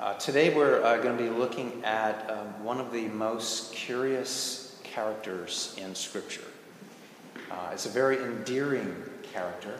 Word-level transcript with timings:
Uh, 0.00 0.14
today 0.14 0.54
we're 0.54 0.80
uh, 0.84 0.96
going 0.98 1.18
to 1.18 1.24
be 1.24 1.28
looking 1.28 1.82
at 1.82 2.30
um, 2.30 2.62
one 2.62 2.78
of 2.78 2.92
the 2.92 3.08
most 3.08 3.72
curious 3.72 4.78
characters 4.84 5.74
in 5.76 5.92
Scripture. 5.92 6.44
Uh, 7.50 7.70
it's 7.72 7.84
a 7.84 7.88
very 7.88 8.16
endearing 8.22 8.94
character, 9.32 9.76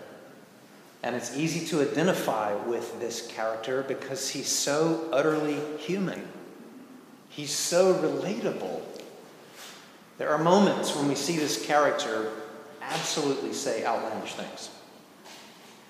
and 1.04 1.14
it's 1.14 1.36
easy 1.36 1.64
to 1.64 1.80
identify 1.88 2.52
with 2.64 2.98
this 2.98 3.28
character 3.28 3.84
because 3.86 4.28
he's 4.28 4.48
so 4.48 5.08
utterly 5.12 5.60
human. 5.78 6.26
He's 7.28 7.52
so 7.52 7.94
relatable. 7.94 8.82
There 10.18 10.30
are 10.30 10.38
moments 10.38 10.96
when 10.96 11.06
we 11.06 11.14
see 11.14 11.36
this 11.36 11.64
character 11.64 12.32
absolutely 12.82 13.52
say 13.52 13.84
outlandish 13.84 14.34
things. 14.34 14.70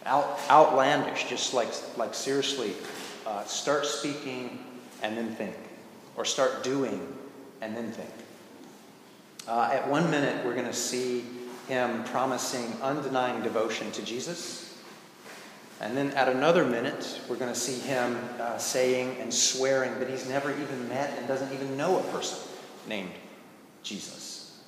Out, 0.04 0.38
outlandish, 0.50 1.30
just 1.30 1.54
like, 1.54 1.70
like 1.96 2.12
seriously, 2.12 2.74
uh, 3.28 3.44
start 3.44 3.84
speaking 3.84 4.58
and 5.02 5.16
then 5.16 5.28
think, 5.34 5.54
or 6.16 6.24
start 6.24 6.64
doing 6.64 7.06
and 7.60 7.76
then 7.76 7.90
think. 7.92 8.10
Uh, 9.46 9.70
at 9.72 9.86
one 9.88 10.10
minute, 10.10 10.44
we're 10.44 10.54
going 10.54 10.66
to 10.66 10.72
see 10.72 11.24
him 11.68 12.04
promising 12.04 12.64
undenying 12.80 13.42
devotion 13.42 13.90
to 13.92 14.02
Jesus. 14.02 14.78
And 15.80 15.96
then 15.96 16.10
at 16.12 16.28
another 16.28 16.64
minute, 16.64 17.20
we're 17.28 17.36
going 17.36 17.52
to 17.52 17.58
see 17.58 17.78
him 17.78 18.18
uh, 18.40 18.56
saying 18.56 19.16
and 19.20 19.32
swearing 19.32 19.98
that 19.98 20.08
he's 20.08 20.28
never 20.28 20.50
even 20.50 20.88
met 20.88 21.16
and 21.18 21.28
doesn't 21.28 21.52
even 21.52 21.76
know 21.76 21.98
a 21.98 22.02
person 22.04 22.38
named 22.88 23.12
Jesus. 23.82 24.62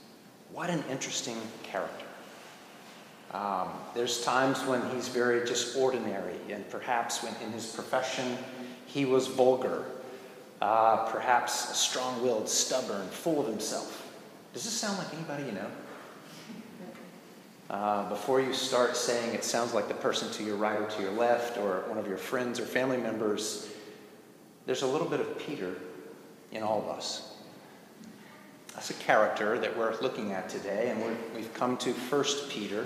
What 0.53 0.69
an 0.69 0.85
interesting 0.91 1.37
character. 1.63 2.05
Um, 3.33 3.69
there's 3.95 4.25
times 4.25 4.65
when 4.65 4.89
he's 4.91 5.07
very 5.07 5.47
just 5.47 5.77
ordinary, 5.77 6.35
and 6.49 6.69
perhaps 6.69 7.23
when 7.23 7.33
in 7.45 7.53
his 7.53 7.67
profession 7.67 8.37
he 8.93 9.05
was 9.05 9.27
vulgar, 9.27 9.85
uh, 10.61 11.09
perhaps 11.11 11.79
strong 11.79 12.23
willed, 12.23 12.49
stubborn, 12.49 13.07
full 13.09 13.41
of 13.41 13.47
himself. 13.47 14.09
Does 14.53 14.65
this 14.65 14.73
sound 14.73 14.99
like 14.99 15.13
anybody 15.15 15.45
you 15.45 15.53
know? 15.53 15.71
Uh, 17.71 18.09
before 18.09 18.41
you 18.41 18.53
start 18.53 18.97
saying 18.97 19.33
it 19.33 19.45
sounds 19.45 19.73
like 19.73 19.87
the 19.87 19.95
person 19.95 20.29
to 20.33 20.43
your 20.43 20.57
right 20.57 20.81
or 20.81 20.89
to 20.89 21.03
your 21.03 21.13
left, 21.13 21.57
or 21.57 21.85
one 21.87 21.99
of 21.99 22.09
your 22.09 22.17
friends 22.17 22.59
or 22.59 22.65
family 22.65 22.97
members, 22.97 23.71
there's 24.67 24.83
a 24.83 24.87
little 24.89 25.07
bit 25.07 25.21
of 25.21 25.39
Peter 25.39 25.77
in 26.51 26.65
all 26.65 26.83
of 26.83 26.89
us. 26.89 27.31
That's 28.75 28.91
a 28.91 28.95
character 28.95 29.59
that 29.59 29.77
we're 29.77 29.97
looking 30.01 30.33
at 30.33 30.49
today, 30.49 30.91
and 30.91 31.01
we 31.35 31.43
have 31.43 31.55
come 31.55 31.77
to 31.77 31.93
First 31.93 32.49
Peter. 32.51 32.85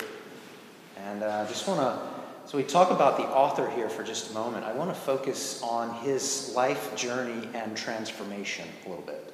And 0.99 1.23
I 1.23 1.27
uh, 1.27 1.49
just 1.49 1.67
want 1.67 1.81
to, 1.81 2.14
so 2.47 2.59
we 2.59 2.65
talk 2.65 2.91
about 2.91 3.17
the 3.17 3.25
author 3.25 3.71
here 3.71 3.89
for 3.89 4.03
just 4.03 4.31
a 4.31 4.35
moment. 4.35 4.65
I 4.65 4.73
want 4.73 4.91
to 4.91 5.01
focus 5.01 5.63
on 5.63 5.95
his 6.03 6.53
life 6.55 6.95
journey 6.95 7.49
and 7.55 7.75
transformation 7.75 8.69
a 8.85 8.89
little 8.89 9.05
bit, 9.05 9.33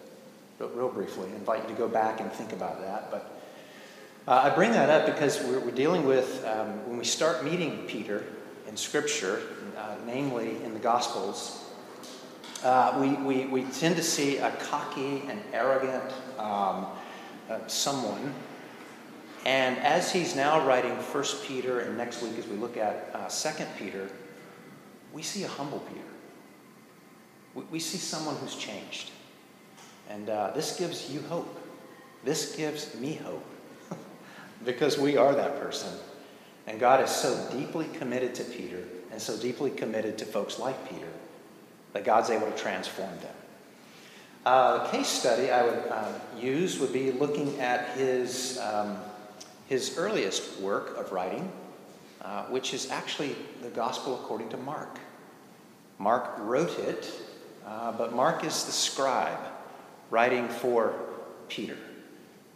but 0.58 0.76
real 0.76 0.88
briefly. 0.88 1.28
I 1.32 1.34
invite 1.34 1.62
you 1.62 1.74
to 1.74 1.74
go 1.74 1.88
back 1.88 2.20
and 2.20 2.30
think 2.30 2.52
about 2.52 2.80
that. 2.80 3.10
But 3.10 3.40
uh, 4.28 4.42
I 4.44 4.50
bring 4.50 4.70
that 4.72 4.90
up 4.90 5.06
because 5.06 5.42
we're, 5.42 5.58
we're 5.58 5.72
dealing 5.72 6.06
with, 6.06 6.44
um, 6.46 6.88
when 6.88 6.98
we 6.98 7.04
start 7.04 7.44
meeting 7.44 7.84
Peter 7.88 8.24
in 8.68 8.76
Scripture, 8.76 9.42
uh, 9.76 9.96
namely 10.06 10.62
in 10.62 10.72
the 10.72 10.80
Gospels, 10.80 11.64
uh, 12.62 12.96
we, 13.00 13.14
we, 13.24 13.46
we 13.46 13.64
tend 13.72 13.96
to 13.96 14.02
see 14.04 14.36
a 14.36 14.52
cocky 14.52 15.24
and 15.26 15.42
arrogant 15.52 16.04
um, 16.38 16.86
uh, 17.48 17.66
someone 17.66 18.32
and 19.46 19.78
as 19.78 20.12
he's 20.12 20.36
now 20.36 20.66
writing 20.66 20.96
First 20.98 21.44
Peter, 21.44 21.80
and 21.80 21.96
next 21.96 22.22
week 22.22 22.36
as 22.38 22.46
we 22.46 22.56
look 22.56 22.76
at 22.76 23.10
uh, 23.14 23.28
Second 23.28 23.68
Peter, 23.78 24.08
we 25.12 25.22
see 25.22 25.44
a 25.44 25.48
humble 25.48 25.80
Peter. 25.80 26.00
We, 27.54 27.62
we 27.64 27.78
see 27.80 27.98
someone 27.98 28.36
who's 28.36 28.54
changed. 28.54 29.10
And 30.08 30.28
uh, 30.28 30.50
this 30.54 30.76
gives 30.76 31.10
you 31.10 31.20
hope. 31.22 31.58
This 32.24 32.54
gives 32.54 32.94
me 32.96 33.14
hope 33.14 33.46
because 34.64 34.98
we 34.98 35.16
are 35.16 35.34
that 35.34 35.60
person. 35.60 35.90
And 36.66 36.78
God 36.78 37.02
is 37.02 37.10
so 37.10 37.48
deeply 37.50 37.86
committed 37.94 38.34
to 38.36 38.44
Peter 38.44 38.84
and 39.10 39.20
so 39.20 39.36
deeply 39.36 39.70
committed 39.70 40.18
to 40.18 40.24
folks 40.24 40.58
like 40.58 40.88
Peter 40.88 41.08
that 41.92 42.04
God's 42.04 42.30
able 42.30 42.50
to 42.50 42.56
transform 42.56 43.10
them. 43.20 43.34
Uh, 44.44 44.84
the 44.84 44.90
case 44.90 45.08
study 45.08 45.50
I 45.50 45.64
would 45.64 45.84
uh, 45.90 46.12
use 46.38 46.78
would 46.78 46.92
be 46.92 47.12
looking 47.12 47.58
at 47.60 47.96
his 47.96 48.58
um, 48.58 48.96
his 49.70 49.96
earliest 49.96 50.58
work 50.60 50.98
of 50.98 51.12
writing, 51.12 51.50
uh, 52.22 52.42
which 52.46 52.74
is 52.74 52.90
actually 52.90 53.36
the 53.62 53.68
Gospel 53.68 54.16
according 54.16 54.48
to 54.48 54.56
Mark. 54.56 54.98
Mark 55.96 56.34
wrote 56.38 56.76
it, 56.80 57.08
uh, 57.64 57.92
but 57.92 58.12
Mark 58.12 58.44
is 58.44 58.64
the 58.64 58.72
scribe 58.72 59.38
writing 60.10 60.48
for 60.48 60.92
Peter. 61.48 61.76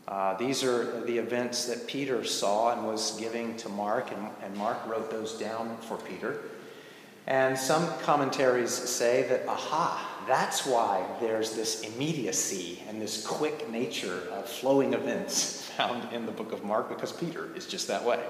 Uh, 0.09 0.37
these 0.39 0.65
are 0.65 1.05
the 1.05 1.17
events 1.17 1.67
that 1.67 1.87
Peter 1.87 2.25
saw 2.25 2.73
and 2.73 2.85
was 2.85 3.17
giving 3.21 3.57
to 3.59 3.69
Mark, 3.69 4.11
and, 4.11 4.29
and 4.43 4.57
Mark 4.57 4.85
wrote 4.89 5.09
those 5.09 5.39
down 5.39 5.77
for 5.83 5.97
Peter. 5.99 6.41
And 7.29 7.57
some 7.57 7.87
commentaries 8.03 8.73
say 8.73 9.23
that, 9.29 9.47
aha, 9.47 10.25
that's 10.27 10.67
why 10.67 11.07
there's 11.21 11.55
this 11.55 11.83
immediacy 11.83 12.83
and 12.89 13.01
this 13.01 13.25
quick 13.25 13.71
nature 13.71 14.21
of 14.33 14.49
flowing 14.49 14.95
events 14.95 15.64
found 15.77 16.13
in 16.13 16.27
the 16.27 16.33
book 16.33 16.53
of 16.53 16.65
Mark 16.65 16.89
because 16.89 17.13
Peter 17.13 17.49
is 17.57 17.67
just 17.67 17.89
that 17.89 18.05
way. 18.05 18.21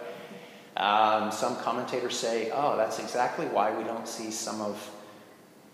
Um, 0.76 1.30
some 1.30 1.56
commentators 1.56 2.18
say, 2.18 2.50
oh, 2.52 2.76
that's 2.76 2.98
exactly 2.98 3.46
why 3.46 3.76
we 3.76 3.84
don't 3.84 4.08
see 4.08 4.30
some 4.30 4.60
of 4.60 4.90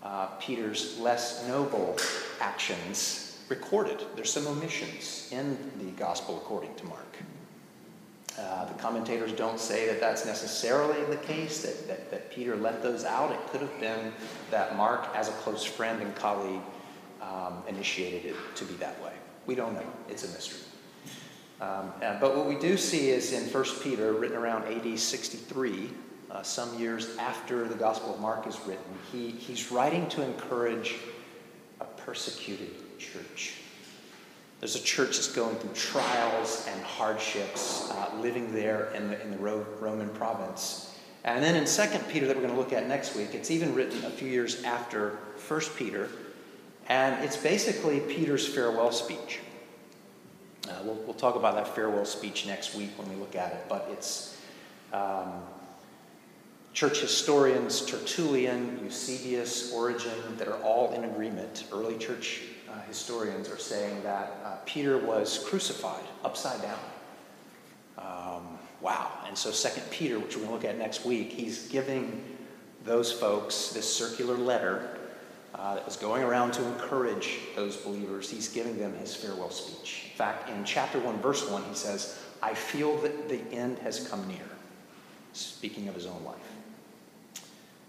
uh, 0.03 0.27
Peter's 0.39 0.99
less 0.99 1.47
noble 1.47 1.97
actions 2.39 3.39
recorded. 3.49 4.03
There's 4.15 4.31
some 4.31 4.47
omissions 4.47 5.29
in 5.31 5.57
the 5.79 5.91
gospel 5.91 6.37
according 6.37 6.75
to 6.75 6.85
Mark. 6.85 7.17
Uh, 8.39 8.65
the 8.65 8.73
commentators 8.75 9.33
don't 9.33 9.59
say 9.59 9.87
that 9.87 9.99
that's 9.99 10.25
necessarily 10.25 11.03
the 11.05 11.17
case, 11.17 11.61
that, 11.63 11.87
that, 11.87 12.09
that, 12.09 12.31
Peter 12.31 12.55
left 12.55 12.81
those 12.81 13.03
out. 13.03 13.31
It 13.31 13.39
could 13.51 13.59
have 13.59 13.79
been 13.81 14.13
that 14.51 14.77
Mark, 14.77 15.05
as 15.13 15.27
a 15.27 15.33
close 15.33 15.65
friend 15.65 16.01
and 16.01 16.15
colleague, 16.15 16.61
um, 17.21 17.61
initiated 17.67 18.25
it 18.25 18.35
to 18.55 18.63
be 18.63 18.73
that 18.75 19.01
way. 19.03 19.11
We 19.45 19.55
don't 19.55 19.73
know. 19.73 19.85
It's 20.07 20.23
a 20.23 20.29
mystery. 20.29 20.70
Um, 21.61 21.93
but 22.19 22.35
what 22.35 22.47
we 22.47 22.55
do 22.55 22.75
see 22.75 23.11
is 23.11 23.33
in 23.33 23.43
1 23.43 23.63
Peter, 23.83 24.13
written 24.13 24.35
around 24.35 24.63
AD 24.63 24.97
63, 24.97 25.91
uh, 26.31 26.41
some 26.41 26.77
years 26.79 27.15
after 27.17 27.67
the 27.67 27.75
Gospel 27.75 28.15
of 28.15 28.19
Mark 28.19 28.47
is 28.47 28.59
written, 28.65 28.83
he, 29.11 29.29
he's 29.29 29.71
writing 29.71 30.09
to 30.09 30.23
encourage 30.23 30.95
a 31.79 31.85
persecuted 31.85 32.97
church. 32.97 33.53
There's 34.59 34.75
a 34.75 34.81
church 34.81 35.17
that's 35.17 35.31
going 35.31 35.55
through 35.57 35.73
trials 35.73 36.67
and 36.71 36.81
hardships, 36.83 37.91
uh, 37.91 38.09
living 38.19 38.53
there 38.53 38.91
in 38.95 39.09
the, 39.09 39.21
in 39.21 39.31
the 39.31 39.37
Roman 39.37 40.09
province. 40.09 40.99
And 41.23 41.43
then 41.43 41.55
in 41.55 41.65
2 41.65 41.99
Peter, 42.09 42.25
that 42.25 42.35
we're 42.35 42.41
going 42.41 42.53
to 42.53 42.59
look 42.59 42.73
at 42.73 42.87
next 42.87 43.15
week, 43.15 43.35
it's 43.35 43.51
even 43.51 43.75
written 43.75 44.03
a 44.05 44.09
few 44.09 44.27
years 44.27 44.63
after 44.63 45.17
1 45.47 45.61
Peter. 45.77 46.09
And 46.89 47.23
it's 47.23 47.37
basically 47.37 47.99
Peter's 47.99 48.47
farewell 48.47 48.91
speech. 48.91 49.39
Uh, 50.67 50.73
we'll, 50.83 50.95
we'll 51.05 51.13
talk 51.13 51.35
about 51.35 51.55
that 51.55 51.75
farewell 51.75 52.05
speech 52.05 52.45
next 52.45 52.75
week 52.75 52.91
when 52.97 53.09
we 53.09 53.15
look 53.15 53.35
at 53.35 53.53
it. 53.53 53.65
But 53.67 53.87
it's 53.91 54.37
um, 54.93 55.41
church 56.73 57.01
historians, 57.01 57.85
Tertullian, 57.85 58.79
Eusebius, 58.83 59.73
Origen, 59.73 60.37
that 60.37 60.47
are 60.47 60.61
all 60.61 60.93
in 60.93 61.03
agreement. 61.05 61.65
Early 61.71 61.97
church 61.97 62.43
uh, 62.69 62.79
historians 62.87 63.49
are 63.49 63.57
saying 63.57 64.01
that 64.03 64.37
uh, 64.45 64.55
Peter 64.65 64.97
was 64.97 65.43
crucified 65.47 66.03
upside 66.23 66.61
down. 66.61 66.79
Um, 67.97 68.57
wow. 68.81 69.11
And 69.27 69.37
so, 69.37 69.51
Second 69.51 69.83
Peter, 69.91 70.19
which 70.19 70.35
we're 70.35 70.43
going 70.43 70.59
to 70.59 70.67
look 70.67 70.73
at 70.73 70.77
next 70.77 71.05
week, 71.05 71.31
he's 71.31 71.67
giving 71.67 72.23
those 72.83 73.11
folks 73.11 73.69
this 73.69 73.91
circular 73.91 74.37
letter 74.37 74.97
uh, 75.55 75.75
that 75.75 75.85
was 75.85 75.97
going 75.97 76.23
around 76.23 76.53
to 76.53 76.65
encourage 76.65 77.39
those 77.55 77.77
believers. 77.77 78.29
He's 78.29 78.47
giving 78.47 78.77
them 78.79 78.93
his 78.95 79.15
farewell 79.15 79.49
speech. 79.49 80.05
In 80.11 80.17
fact, 80.17 80.49
in 80.49 80.63
chapter 80.63 80.99
1, 80.99 81.19
verse 81.19 81.49
1, 81.49 81.63
he 81.63 81.75
says, 81.75 82.19
I 82.41 82.53
feel 82.53 82.97
that 82.97 83.29
the 83.29 83.41
end 83.51 83.79
has 83.79 84.07
come 84.07 84.27
near, 84.27 84.37
speaking 85.33 85.87
of 85.87 85.95
his 85.95 86.05
own 86.05 86.23
life. 86.23 86.35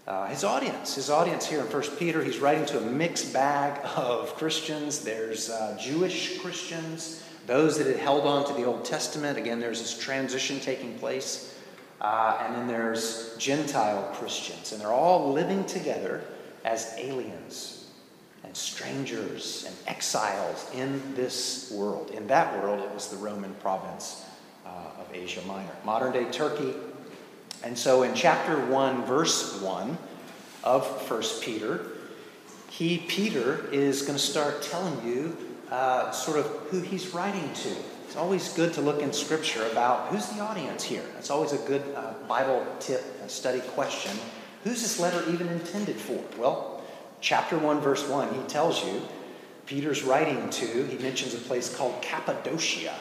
Uh, 0.05 0.27
his 0.27 0.43
audience, 0.43 0.95
his 0.95 1.09
audience 1.09 1.45
here 1.45 1.61
in 1.61 1.65
1 1.65 1.81
Peter, 1.97 2.21
he's 2.21 2.39
writing 2.39 2.65
to 2.65 2.77
a 2.77 2.81
mixed 2.81 3.31
bag 3.31 3.79
of 3.95 4.35
Christians. 4.35 4.99
There's 4.99 5.49
uh, 5.49 5.77
Jewish 5.79 6.39
Christians, 6.39 7.23
those 7.47 7.77
that 7.77 7.87
had 7.87 7.95
held 7.95 8.25
on 8.25 8.45
to 8.47 8.53
the 8.53 8.65
Old 8.65 8.83
Testament. 8.83 9.37
Again, 9.37 9.61
there's 9.61 9.79
this 9.79 9.97
transition 9.97 10.59
taking 10.59 10.99
place. 10.99 11.57
Uh, 12.01 12.37
and 12.41 12.53
then 12.53 12.67
there's 12.67 13.33
Gentile 13.37 14.11
Christians, 14.15 14.73
and 14.73 14.81
they're 14.81 14.91
all 14.91 15.31
living 15.31 15.63
together 15.63 16.21
as 16.63 16.93
aliens 16.97 17.89
and 18.43 18.55
strangers 18.55 19.65
and 19.67 19.75
exiles 19.87 20.69
in 20.73 21.01
this 21.15 21.71
world. 21.71 22.11
In 22.11 22.27
that 22.27 22.61
world, 22.61 22.83
it 22.83 22.93
was 22.93 23.07
the 23.09 23.17
Roman 23.17 23.53
province 23.55 24.25
uh, 24.65 24.69
of 24.99 25.07
Asia 25.13 25.41
Minor, 25.47 25.71
modern 25.85 26.11
day 26.11 26.25
Turkey. 26.31 26.73
And 27.63 27.77
so 27.77 28.03
in 28.03 28.13
chapter 28.13 28.57
1, 28.65 29.05
verse 29.05 29.61
1 29.61 29.97
of 30.63 30.85
1 31.09 31.23
Peter, 31.41 31.87
he, 32.69 32.97
Peter, 32.97 33.69
is 33.71 34.01
going 34.01 34.17
to 34.17 34.23
start 34.23 34.61
telling 34.61 35.05
you 35.07 35.37
uh, 35.69 36.11
sort 36.11 36.39
of 36.39 36.45
who 36.69 36.81
he's 36.81 37.13
writing 37.13 37.53
to. 37.53 37.69
It's 38.05 38.15
always 38.15 38.49
good 38.53 38.73
to 38.73 38.81
look 38.81 39.01
in 39.01 39.13
Scripture 39.13 39.65
about 39.71 40.07
who's 40.07 40.27
the 40.27 40.39
audience 40.39 40.83
here. 40.83 41.03
That's 41.15 41.29
always 41.29 41.53
a 41.53 41.57
good 41.59 41.81
uh, 41.95 42.13
Bible 42.27 42.65
tip, 42.79 43.03
study 43.27 43.59
question. 43.59 44.11
Who's 44.63 44.81
this 44.81 44.99
letter 44.99 45.23
even 45.29 45.49
intended 45.49 45.97
for? 45.97 46.23
Well, 46.37 46.81
chapter 47.19 47.57
1, 47.57 47.81
verse 47.81 48.07
1, 48.07 48.33
he 48.33 48.41
tells 48.43 48.83
you 48.85 49.01
Peter's 49.65 50.03
writing 50.03 50.49
to, 50.49 50.85
he 50.85 50.97
mentions 50.99 51.33
a 51.33 51.37
place 51.37 51.75
called 51.75 52.01
Cappadocia. 52.01 52.93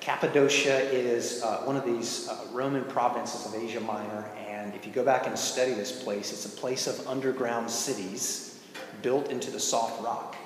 Cappadocia 0.00 0.90
is 0.90 1.42
uh, 1.42 1.58
one 1.64 1.76
of 1.76 1.84
these 1.84 2.28
uh, 2.28 2.46
Roman 2.52 2.84
provinces 2.84 3.44
of 3.46 3.54
Asia 3.54 3.80
Minor, 3.80 4.24
and 4.48 4.74
if 4.74 4.86
you 4.86 4.92
go 4.92 5.04
back 5.04 5.26
and 5.26 5.38
study 5.38 5.74
this 5.74 6.02
place, 6.02 6.32
it's 6.32 6.46
a 6.46 6.56
place 6.56 6.86
of 6.86 7.06
underground 7.06 7.70
cities 7.70 8.60
built 9.02 9.30
into 9.30 9.50
the 9.50 9.60
soft 9.60 10.02
rock. 10.02 10.36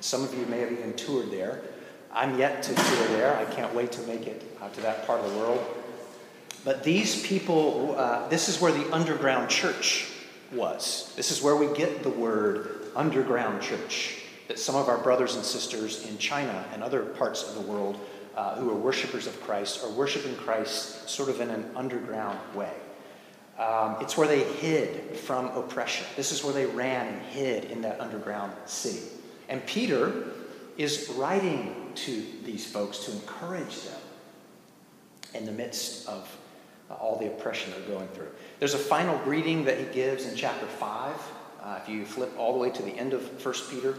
Some 0.00 0.24
of 0.24 0.34
you 0.34 0.44
may 0.46 0.58
have 0.58 0.72
even 0.72 0.92
toured 0.94 1.30
there. 1.30 1.62
I'm 2.12 2.38
yet 2.38 2.62
to 2.64 2.74
tour 2.74 3.06
there. 3.08 3.36
I 3.36 3.44
can't 3.44 3.72
wait 3.74 3.92
to 3.92 4.02
make 4.02 4.26
it 4.26 4.42
uh, 4.60 4.68
to 4.70 4.80
that 4.80 5.06
part 5.06 5.20
of 5.20 5.30
the 5.30 5.38
world. 5.38 5.64
But 6.66 6.82
these 6.82 7.24
people, 7.24 7.94
uh, 7.96 8.26
this 8.26 8.48
is 8.48 8.60
where 8.60 8.72
the 8.72 8.92
underground 8.92 9.48
church 9.48 10.08
was. 10.50 11.12
This 11.14 11.30
is 11.30 11.40
where 11.40 11.54
we 11.54 11.72
get 11.76 12.02
the 12.02 12.10
word 12.10 12.88
underground 12.96 13.62
church 13.62 14.20
that 14.48 14.58
some 14.58 14.74
of 14.74 14.88
our 14.88 14.98
brothers 14.98 15.36
and 15.36 15.44
sisters 15.44 16.08
in 16.08 16.18
China 16.18 16.64
and 16.72 16.82
other 16.82 17.02
parts 17.02 17.48
of 17.48 17.54
the 17.54 17.60
world 17.60 18.00
uh, 18.34 18.56
who 18.56 18.68
are 18.68 18.74
worshipers 18.74 19.28
of 19.28 19.40
Christ 19.42 19.84
are 19.84 19.90
worshiping 19.90 20.34
Christ 20.34 21.08
sort 21.08 21.28
of 21.28 21.40
in 21.40 21.50
an 21.50 21.70
underground 21.76 22.40
way. 22.52 22.72
Um, 23.60 23.98
it's 24.00 24.16
where 24.16 24.26
they 24.26 24.42
hid 24.42 25.16
from 25.16 25.46
oppression. 25.56 26.04
This 26.16 26.32
is 26.32 26.42
where 26.42 26.52
they 26.52 26.66
ran 26.66 27.06
and 27.06 27.22
hid 27.26 27.66
in 27.66 27.80
that 27.82 28.00
underground 28.00 28.52
city. 28.64 29.06
And 29.48 29.64
Peter 29.66 30.24
is 30.76 31.10
writing 31.10 31.92
to 31.94 32.26
these 32.42 32.66
folks 32.66 33.04
to 33.04 33.12
encourage 33.12 33.82
them 33.82 34.00
in 35.32 35.46
the 35.46 35.52
midst 35.52 36.08
of 36.08 36.28
all 36.90 37.18
the 37.18 37.26
oppression 37.26 37.72
they're 37.72 37.96
going 37.96 38.08
through. 38.08 38.28
There's 38.58 38.74
a 38.74 38.78
final 38.78 39.18
greeting 39.18 39.64
that 39.64 39.78
he 39.78 39.84
gives 39.86 40.26
in 40.26 40.36
chapter 40.36 40.66
5. 40.66 41.14
Uh, 41.62 41.78
if 41.82 41.88
you 41.88 42.04
flip 42.04 42.32
all 42.38 42.52
the 42.52 42.58
way 42.58 42.70
to 42.70 42.82
the 42.82 42.92
end 42.92 43.12
of 43.12 43.44
1 43.44 43.54
Peter, 43.70 43.96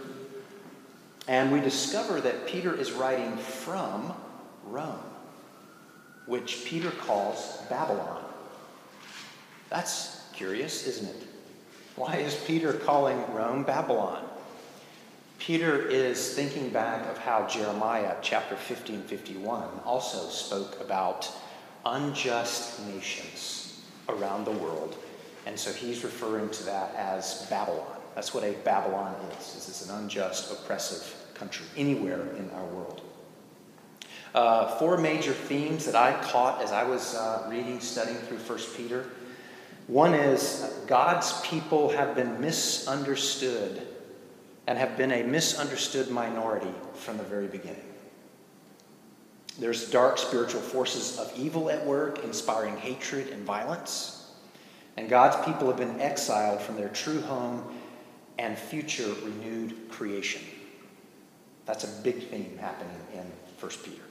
and 1.28 1.52
we 1.52 1.60
discover 1.60 2.22
that 2.22 2.48
Peter 2.48 2.74
is 2.74 2.94
writing 2.94 3.36
from 3.38 4.14
Rome, 4.66 5.00
which 6.26 6.64
Peter 6.66 6.92
calls 6.92 7.62
Babylon. 7.70 8.24
That's 9.70 10.24
curious, 10.34 10.88
isn't 10.88 11.10
it? 11.10 11.28
Why 11.98 12.18
is 12.18 12.36
Peter 12.46 12.74
calling 12.74 13.18
Rome 13.34 13.64
Babylon? 13.64 14.24
Peter 15.40 15.88
is 15.88 16.34
thinking 16.34 16.70
back 16.70 17.08
of 17.10 17.18
how 17.18 17.48
Jeremiah 17.48 18.16
chapter 18.22 18.56
15 18.56 19.04
51 19.04 19.68
also 19.86 20.30
spoke 20.30 20.80
about 20.82 21.30
unjust 21.86 22.86
nations 22.88 23.82
around 24.10 24.46
the 24.46 24.52
world. 24.52 24.96
And 25.46 25.58
so 25.58 25.72
he's 25.72 26.04
referring 26.04 26.50
to 26.50 26.64
that 26.66 26.94
as 26.96 27.46
Babylon. 27.50 27.98
That's 28.16 28.34
what 28.34 28.44
a 28.44 28.54
Babylon 28.64 29.16
is. 29.32 29.54
This 29.54 29.70
is 29.70 29.90
an 29.90 29.96
unjust, 29.96 30.52
oppressive 30.52 31.16
country 31.36 31.66
anywhere 31.78 32.36
in 32.36 32.50
our 32.52 32.66
world. 32.66 33.02
Uh, 34.34 34.68
four 34.78 34.98
major 34.98 35.34
themes 35.34 35.86
that 35.86 35.96
I 35.96 36.14
caught 36.24 36.62
as 36.62 36.72
I 36.72 36.84
was 36.84 37.16
uh, 37.16 37.48
reading, 37.50 37.80
studying 37.80 38.18
through 38.18 38.40
1 38.40 38.60
Peter. 38.76 39.06
One 39.88 40.14
is 40.14 40.82
God's 40.86 41.40
people 41.42 41.90
have 41.90 42.14
been 42.14 42.42
misunderstood 42.42 43.88
and 44.68 44.78
have 44.78 44.98
been 44.98 45.12
a 45.12 45.24
misunderstood 45.24 46.10
minority 46.10 46.74
from 46.94 47.18
the 47.18 47.24
very 47.24 47.48
beginning. 47.48 47.86
There's 49.60 49.90
dark 49.90 50.18
spiritual 50.18 50.62
forces 50.62 51.18
of 51.18 51.32
evil 51.36 51.70
at 51.70 51.86
work, 51.86 52.24
inspiring 52.24 52.78
hatred 52.78 53.30
and 53.30 53.44
violence. 53.44 54.32
And 54.98 55.10
God's 55.10 55.44
people 55.46 55.68
have 55.68 55.78
been 55.78 56.00
exiled 56.00 56.62
from 56.62 56.76
their 56.76 56.90
true 56.90 57.22
home 57.22 57.64
and 58.38 58.58
future 58.58 59.14
renewed 59.24 59.90
creation. 59.90 60.42
That's 61.66 61.84
a 61.84 62.02
big 62.04 62.30
theme 62.30 62.58
happening 62.60 62.96
in 63.14 63.32
1 63.60 63.72
Peter. 63.84 64.04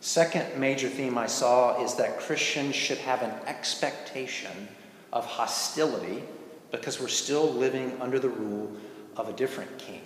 Second 0.00 0.58
major 0.58 0.88
theme 0.88 1.18
I 1.18 1.26
saw 1.26 1.84
is 1.84 1.94
that 1.96 2.18
Christians 2.20 2.74
should 2.74 2.98
have 2.98 3.22
an 3.22 3.32
expectation 3.46 4.68
of 5.12 5.26
hostility 5.26 6.22
because 6.70 7.00
we're 7.00 7.08
still 7.08 7.52
living 7.52 7.96
under 8.00 8.18
the 8.18 8.28
rule 8.28 8.72
of 9.16 9.28
a 9.28 9.32
different 9.32 9.76
king, 9.78 10.02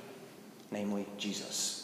namely 0.71 1.07
Jesus. 1.19 1.84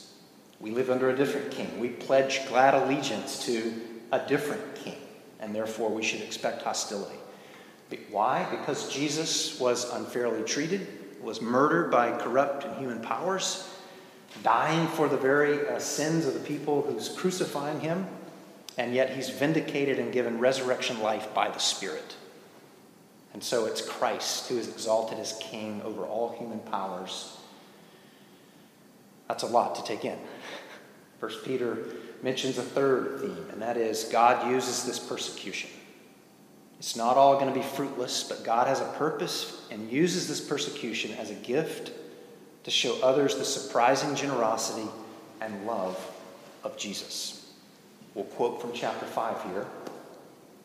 We 0.61 0.71
live 0.71 0.91
under 0.91 1.09
a 1.09 1.17
different 1.17 1.51
king. 1.51 1.81
We 1.81 1.89
pledge 1.89 2.47
glad 2.49 2.75
allegiance 2.75 3.45
to 3.47 3.73
a 4.13 4.19
different 4.27 4.75
king, 4.75 4.99
and 5.41 5.55
therefore 5.55 5.89
we 5.89 6.03
should 6.03 6.21
expect 6.21 6.63
hostility. 6.63 7.17
Why? 8.11 8.47
Because 8.51 8.93
Jesus 8.93 9.59
was 9.59 9.91
unfairly 9.93 10.43
treated, 10.45 10.87
was 11.21 11.41
murdered 11.41 11.91
by 11.91 12.17
corrupt 12.19 12.65
and 12.65 12.77
human 12.77 13.01
powers, 13.01 13.69
dying 14.43 14.87
for 14.89 15.09
the 15.09 15.17
very 15.17 15.69
uh, 15.69 15.79
sins 15.79 16.27
of 16.27 16.35
the 16.35 16.41
people 16.41 16.83
who's 16.83 17.09
crucifying 17.09 17.81
him, 17.81 18.07
and 18.79 18.95
yet 18.95 19.11
he's 19.11 19.31
vindicated 19.31 19.99
and 19.99 20.13
given 20.13 20.39
resurrection 20.39 21.01
life 21.01 21.33
by 21.35 21.49
the 21.49 21.59
Spirit. 21.59 22.17
And 23.33 23.43
so 23.43 23.67
it's 23.67 23.81
Christ 23.81 24.49
who 24.49 24.59
is 24.59 24.69
exalted 24.69 25.19
as 25.19 25.39
king 25.41 25.81
over 25.85 26.05
all 26.05 26.37
human 26.39 26.61
powers. 26.61 27.37
That's 29.29 29.45
a 29.45 29.47
lot 29.47 29.77
to 29.77 29.85
take 29.85 30.05
in. 30.05 30.19
First 31.21 31.45
Peter 31.45 31.79
mentions 32.23 32.57
a 32.57 32.63
third 32.63 33.21
theme, 33.21 33.47
and 33.53 33.61
that 33.61 33.77
is 33.77 34.05
God 34.05 34.51
uses 34.51 34.85
this 34.85 34.99
persecution. 34.99 35.69
It's 36.79 36.97
not 36.97 37.19
all 37.19 37.35
going 37.39 37.53
to 37.53 37.59
be 37.59 37.65
fruitless, 37.65 38.25
but 38.25 38.43
God 38.43 38.67
has 38.67 38.81
a 38.81 38.95
purpose 38.97 39.67
and 39.71 39.91
uses 39.93 40.27
this 40.27 40.41
persecution 40.41 41.13
as 41.13 41.31
a 41.31 41.35
gift 41.35 41.93
to 42.65 42.71
show 42.71 42.99
others 43.03 43.37
the 43.37 43.45
surprising 43.45 44.15
generosity 44.15 44.89
and 45.43 45.67
love 45.67 45.99
of 46.65 46.79
Jesus. 46.79 47.53
We'll 48.15 48.25
quote 48.25 48.63
from 48.63 48.73
chapter 48.73 49.05
5 49.05 49.43
here 49.53 49.67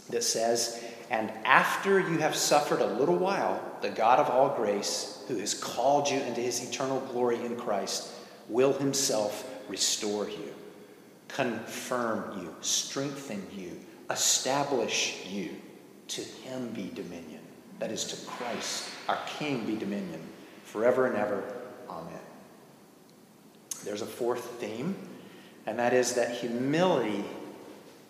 that 0.10 0.24
says, 0.24 0.81
And 1.10 1.31
after 1.44 2.00
you 2.00 2.18
have 2.19 2.36
suffered 2.36 2.80
a 2.80 2.94
little 2.94 3.18
while, 3.18 3.62
the 3.81 3.90
God 3.90 4.19
of 4.19 4.30
all 4.30 4.56
grace, 4.56 5.22
who 5.28 5.38
has 5.38 5.54
called 5.54 6.10
you 6.10 6.19
into 6.22 6.40
his 6.40 6.63
eternal 6.66 7.02
glory 7.12 7.44
in 7.44 7.57
Christ, 7.57 8.09
will 8.47 8.71
himself 8.71 9.52
restore 9.69 10.30
you, 10.30 10.54
confirm 11.28 12.40
you, 12.40 12.56
strengthen 12.62 13.45
you, 13.56 13.80
establish 14.10 15.26
you. 15.28 15.56
To 16.10 16.22
him 16.22 16.69
be 16.69 16.92
dominion. 16.94 17.40
That 17.80 17.92
is, 17.92 18.04
to 18.06 18.26
Christ, 18.28 18.90
our 19.10 19.18
King, 19.40 19.66
be 19.66 19.76
dominion 19.76 20.22
forever 20.64 21.07
and 21.07 21.16
ever. 21.16 21.44
Amen. 21.90 22.19
There's 23.84 24.02
a 24.02 24.06
fourth 24.06 24.45
theme, 24.60 24.95
and 25.66 25.80
that 25.80 25.94
is 25.94 26.14
that 26.14 26.31
humility, 26.31 27.26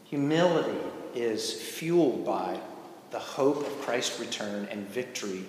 humility 0.03 0.77
is 1.13 1.53
fueled 1.53 2.25
by 2.25 2.59
the 3.11 3.19
hope 3.19 3.57
of 3.57 3.81
Christ's 3.81 4.19
return 4.19 4.67
and 4.69 4.87
victory 4.89 5.45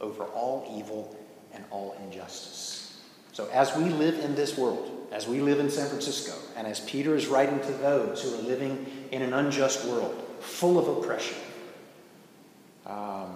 over 0.00 0.24
all 0.24 0.74
evil 0.78 1.16
and 1.52 1.64
all 1.70 1.96
injustice. 2.04 3.00
So, 3.32 3.48
as 3.52 3.76
we 3.76 3.84
live 3.84 4.18
in 4.20 4.34
this 4.34 4.56
world, 4.56 4.90
as 5.14 5.28
we 5.28 5.40
live 5.40 5.60
in 5.60 5.70
San 5.70 5.86
Francisco, 5.86 6.36
and 6.56 6.66
as 6.66 6.80
Peter 6.80 7.14
is 7.14 7.28
writing 7.28 7.60
to 7.60 7.72
those 7.74 8.20
who 8.20 8.34
are 8.34 8.42
living 8.42 8.84
in 9.12 9.22
an 9.22 9.32
unjust 9.32 9.84
world, 9.86 10.20
full 10.40 10.76
of 10.76 10.88
oppression, 10.88 11.38
um, 12.84 13.30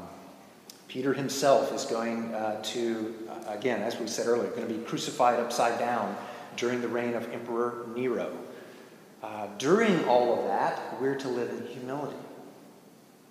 Peter 0.89 1.15
himself 1.15 1.73
is 1.73 1.85
going 1.85 2.35
uh, 2.35 2.61
to, 2.65 3.15
uh, 3.31 3.53
again, 3.53 3.81
as 3.81 3.97
we 4.01 4.09
said 4.09 4.27
earlier, 4.27 4.51
going 4.51 4.67
to 4.67 4.75
be 4.75 4.83
crucified 4.87 5.39
upside 5.39 5.79
down 5.79 6.17
during 6.57 6.81
the 6.81 6.89
reign 6.89 7.15
of 7.15 7.33
Emperor 7.33 7.87
Nero. 7.95 8.37
Uh, 9.23 9.47
during 9.59 10.05
all 10.07 10.37
of 10.37 10.49
that, 10.49 11.01
we're 11.01 11.15
to 11.15 11.29
live 11.29 11.49
in 11.51 11.65
humility. 11.69 12.17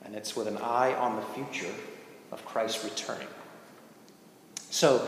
And 0.05 0.15
it's 0.15 0.37
with 0.37 0.47
an 0.47 0.57
eye 0.57 0.93
on 0.93 1.17
the 1.17 1.21
future 1.33 1.73
of 2.31 2.45
Christ 2.45 2.85
returning. 2.85 3.27
So 4.69 5.05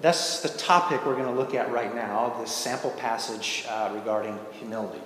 that's 0.00 0.40
the 0.40 0.48
topic 0.50 1.04
we're 1.04 1.14
going 1.14 1.26
to 1.26 1.32
look 1.32 1.54
at 1.54 1.72
right 1.72 1.94
now 1.94 2.36
this 2.40 2.52
sample 2.52 2.90
passage 2.92 3.64
uh, 3.68 3.90
regarding 3.92 4.38
humility. 4.52 5.00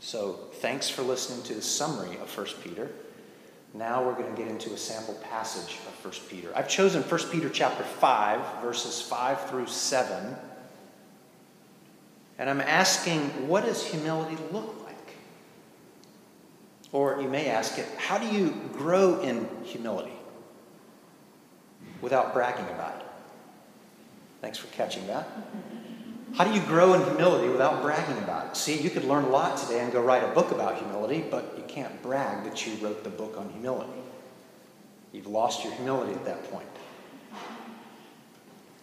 So 0.00 0.38
thanks 0.54 0.88
for 0.88 1.02
listening 1.02 1.42
to 1.44 1.54
the 1.54 1.62
summary 1.62 2.16
of 2.18 2.36
1 2.36 2.46
Peter. 2.62 2.90
Now 3.72 4.04
we're 4.04 4.14
going 4.14 4.34
to 4.34 4.40
get 4.40 4.50
into 4.50 4.72
a 4.72 4.76
sample 4.76 5.14
passage 5.14 5.78
of 5.86 6.04
1 6.04 6.14
Peter. 6.28 6.52
I've 6.54 6.68
chosen 6.68 7.02
1 7.02 7.20
Peter 7.30 7.48
chapter 7.48 7.84
5, 7.84 8.62
verses 8.62 9.00
5 9.00 9.48
through 9.48 9.66
7. 9.66 10.36
And 12.38 12.50
I'm 12.50 12.60
asking, 12.60 13.48
what 13.48 13.64
does 13.64 13.84
humility 13.84 14.36
look 14.52 14.74
like? 14.84 15.16
Or 16.92 17.20
you 17.20 17.28
may 17.28 17.48
ask 17.48 17.78
it, 17.78 17.86
how 17.96 18.18
do 18.18 18.26
you 18.26 18.50
grow 18.72 19.20
in 19.20 19.48
humility 19.62 20.12
without 22.00 22.32
bragging 22.34 22.66
about 22.66 23.00
it? 23.00 23.06
Thanks 24.44 24.58
for 24.58 24.66
catching 24.74 25.06
that. 25.06 25.26
How 26.34 26.44
do 26.44 26.52
you 26.52 26.60
grow 26.66 26.92
in 26.92 27.02
humility 27.06 27.48
without 27.48 27.80
bragging 27.80 28.18
about 28.18 28.48
it? 28.48 28.56
See, 28.58 28.78
you 28.78 28.90
could 28.90 29.04
learn 29.04 29.24
a 29.24 29.30
lot 29.30 29.56
today 29.56 29.80
and 29.80 29.90
go 29.90 30.02
write 30.02 30.22
a 30.22 30.34
book 30.34 30.50
about 30.50 30.76
humility, 30.76 31.24
but 31.30 31.54
you 31.56 31.64
can't 31.66 32.02
brag 32.02 32.44
that 32.44 32.66
you 32.66 32.74
wrote 32.74 33.04
the 33.04 33.08
book 33.08 33.38
on 33.38 33.48
humility. 33.48 34.02
You've 35.12 35.28
lost 35.28 35.64
your 35.64 35.72
humility 35.72 36.12
at 36.12 36.26
that 36.26 36.50
point. 36.50 36.68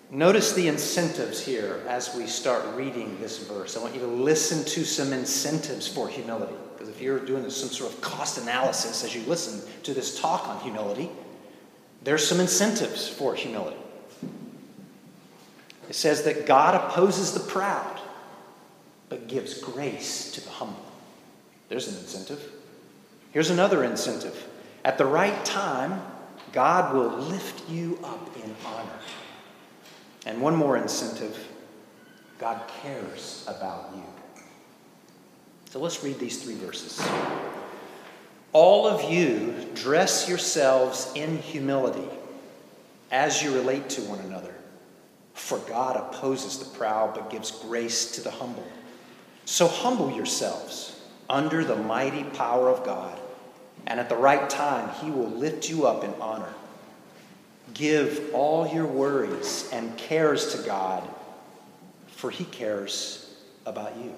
Notice 0.10 0.54
the 0.54 0.68
incentives 0.68 1.46
here 1.46 1.84
as 1.88 2.16
we 2.16 2.26
start 2.26 2.66
reading 2.76 3.20
this 3.22 3.48
verse. 3.48 3.78
I 3.78 3.82
want 3.82 3.94
you 3.94 4.02
to 4.02 4.08
listen 4.08 4.66
to 4.66 4.84
some 4.84 5.14
incentives 5.14 5.88
for 5.88 6.10
humility. 6.10 6.56
Because 6.74 6.90
if 6.90 7.00
you're 7.00 7.20
doing 7.20 7.48
some 7.52 7.70
sort 7.70 7.94
of 7.94 8.02
cost 8.02 8.40
analysis 8.40 9.04
as 9.04 9.14
you 9.14 9.22
listen 9.26 9.62
to 9.84 9.94
this 9.94 10.20
talk 10.20 10.48
on 10.48 10.60
humility, 10.62 11.12
there's 12.02 12.28
some 12.28 12.40
incentives 12.40 13.08
for 13.08 13.36
humility. 13.36 13.78
It 15.90 15.96
says 15.96 16.24
that 16.24 16.46
God 16.46 16.76
opposes 16.76 17.34
the 17.34 17.40
proud, 17.40 18.00
but 19.10 19.28
gives 19.28 19.60
grace 19.60 20.32
to 20.34 20.42
the 20.42 20.50
humble. 20.50 20.86
There's 21.70 21.88
an 21.88 21.96
incentive. 21.96 22.52
Here's 23.32 23.50
another 23.50 23.84
incentive. 23.84 24.48
At 24.84 24.98
the 24.98 25.06
right 25.06 25.44
time, 25.46 26.02
God 26.52 26.94
will 26.94 27.10
lift 27.10 27.70
you 27.70 28.00
up 28.04 28.36
in 28.38 28.56
honor. 28.66 29.00
And 30.26 30.42
one 30.42 30.56
more 30.56 30.78
incentive 30.78 31.48
God 32.38 32.60
cares 32.82 33.46
about 33.48 33.92
you. 33.96 34.04
So 35.70 35.80
let's 35.80 36.04
read 36.04 36.18
these 36.18 36.44
three 36.44 36.56
verses. 36.56 37.00
All 38.52 38.88
of 38.88 39.12
you 39.12 39.54
dress 39.76 40.28
yourselves 40.28 41.12
in 41.16 41.38
humility 41.38 42.10
as 43.12 43.44
you 43.44 43.54
relate 43.54 43.90
to 43.92 44.02
one 44.02 44.20
another. 44.20 44.54
For 45.42 45.58
God 45.58 45.98
opposes 45.98 46.60
the 46.60 46.78
proud 46.78 47.16
but 47.16 47.30
gives 47.30 47.52
grace 47.52 48.12
to 48.12 48.22
the 48.22 48.32
humble. 48.32 48.66
So 49.44 49.68
humble 49.68 50.12
yourselves 50.12 50.98
under 51.30 51.66
the 51.66 51.76
mighty 51.76 52.24
power 52.24 52.70
of 52.70 52.86
God, 52.86 53.20
and 53.88 54.00
at 54.00 54.08
the 54.08 54.16
right 54.16 54.50
time, 54.50 54.94
He 55.04 55.10
will 55.12 55.30
lift 55.30 55.68
you 55.68 55.88
up 55.88 56.06
in 56.06 56.14
honor. 56.22 56.54
Give 57.74 58.30
all 58.34 58.72
your 58.72 58.86
worries 58.86 59.68
and 59.74 59.98
cares 59.98 60.56
to 60.56 60.62
God, 60.62 61.10
for 62.16 62.30
He 62.30 62.46
cares 62.46 63.36
about 63.66 63.98
you. 63.98 64.14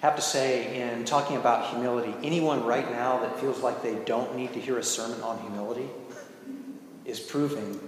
I 0.00 0.06
have 0.06 0.16
to 0.16 0.22
say, 0.22 0.80
in 0.80 1.06
talking 1.06 1.38
about 1.38 1.70
humility, 1.70 2.14
anyone 2.22 2.62
right 2.64 2.88
now 2.92 3.18
that 3.20 3.40
feels 3.40 3.60
like 3.60 3.82
they 3.82 3.96
don't 4.04 4.36
need 4.36 4.52
to 4.52 4.60
hear 4.60 4.78
a 4.78 4.84
sermon 4.84 5.20
on 5.22 5.40
humility 5.40 5.88
is 7.04 7.18
proving 7.18 7.80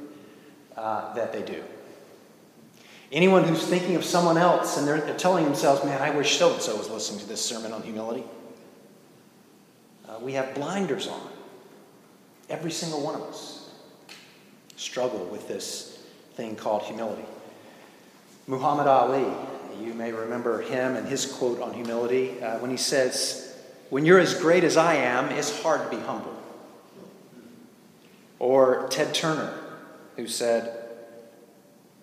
uh, 0.77 1.15
that 1.15 1.33
they 1.33 1.43
do. 1.43 1.63
Anyone 3.13 3.45
who's 3.45 3.65
thinking 3.65 3.95
of 3.95 4.05
someone 4.05 4.37
else 4.37 4.77
and 4.77 4.87
they're, 4.87 5.01
they're 5.01 5.17
telling 5.17 5.45
themselves, 5.45 5.85
man, 5.85 6.03
I 6.03 6.11
wish 6.11 6.37
so 6.37 6.53
and 6.53 6.61
so 6.61 6.77
was 6.77 6.91
listening 6.91 7.21
to 7.21 7.27
this 7.27 7.45
sermon 7.45 7.73
on 7.73 7.83
humility, 7.83 8.25
uh, 10.09 10.19
we 10.21 10.33
have 10.33 10.55
blinders 10.55 11.07
on. 11.07 11.29
Every 12.49 12.71
single 12.71 13.01
one 13.01 13.15
of 13.15 13.23
us 13.23 13.71
struggle 14.77 15.25
with 15.27 15.49
this 15.49 16.05
thing 16.35 16.57
called 16.57 16.83
humility. 16.83 17.25
Muhammad 18.47 18.87
Ali, 18.87 19.27
you 19.81 19.95
may 19.95 20.13
remember 20.13 20.63
him 20.63 20.97
and 20.97 21.07
his 21.09 21.27
quote 21.27 21.61
on 21.61 21.73
humility 21.75 22.41
uh, 22.43 22.59
when 22.59 22.71
he 22.71 22.77
says, 22.77 23.57
When 23.91 24.05
you're 24.05 24.21
as 24.21 24.35
great 24.35 24.65
as 24.65 24.77
I 24.77 24.95
am, 24.95 25.31
it's 25.31 25.63
hard 25.63 25.91
to 25.91 25.97
be 25.97 26.03
humble. 26.03 26.35
Or 28.39 28.87
Ted 28.91 29.15
Turner, 29.15 29.59
who 30.17 30.27
said, 30.27 30.89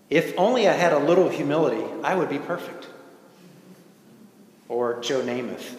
If 0.10 0.34
only 0.38 0.68
I 0.68 0.74
had 0.74 0.94
a 0.94 1.00
little 1.00 1.30
humility, 1.30 1.84
I 2.04 2.16
would 2.16 2.30
be 2.30 2.40
perfect. 2.40 2.88
Or 4.70 5.00
Joe 5.02 5.22
Namath, 5.22 5.76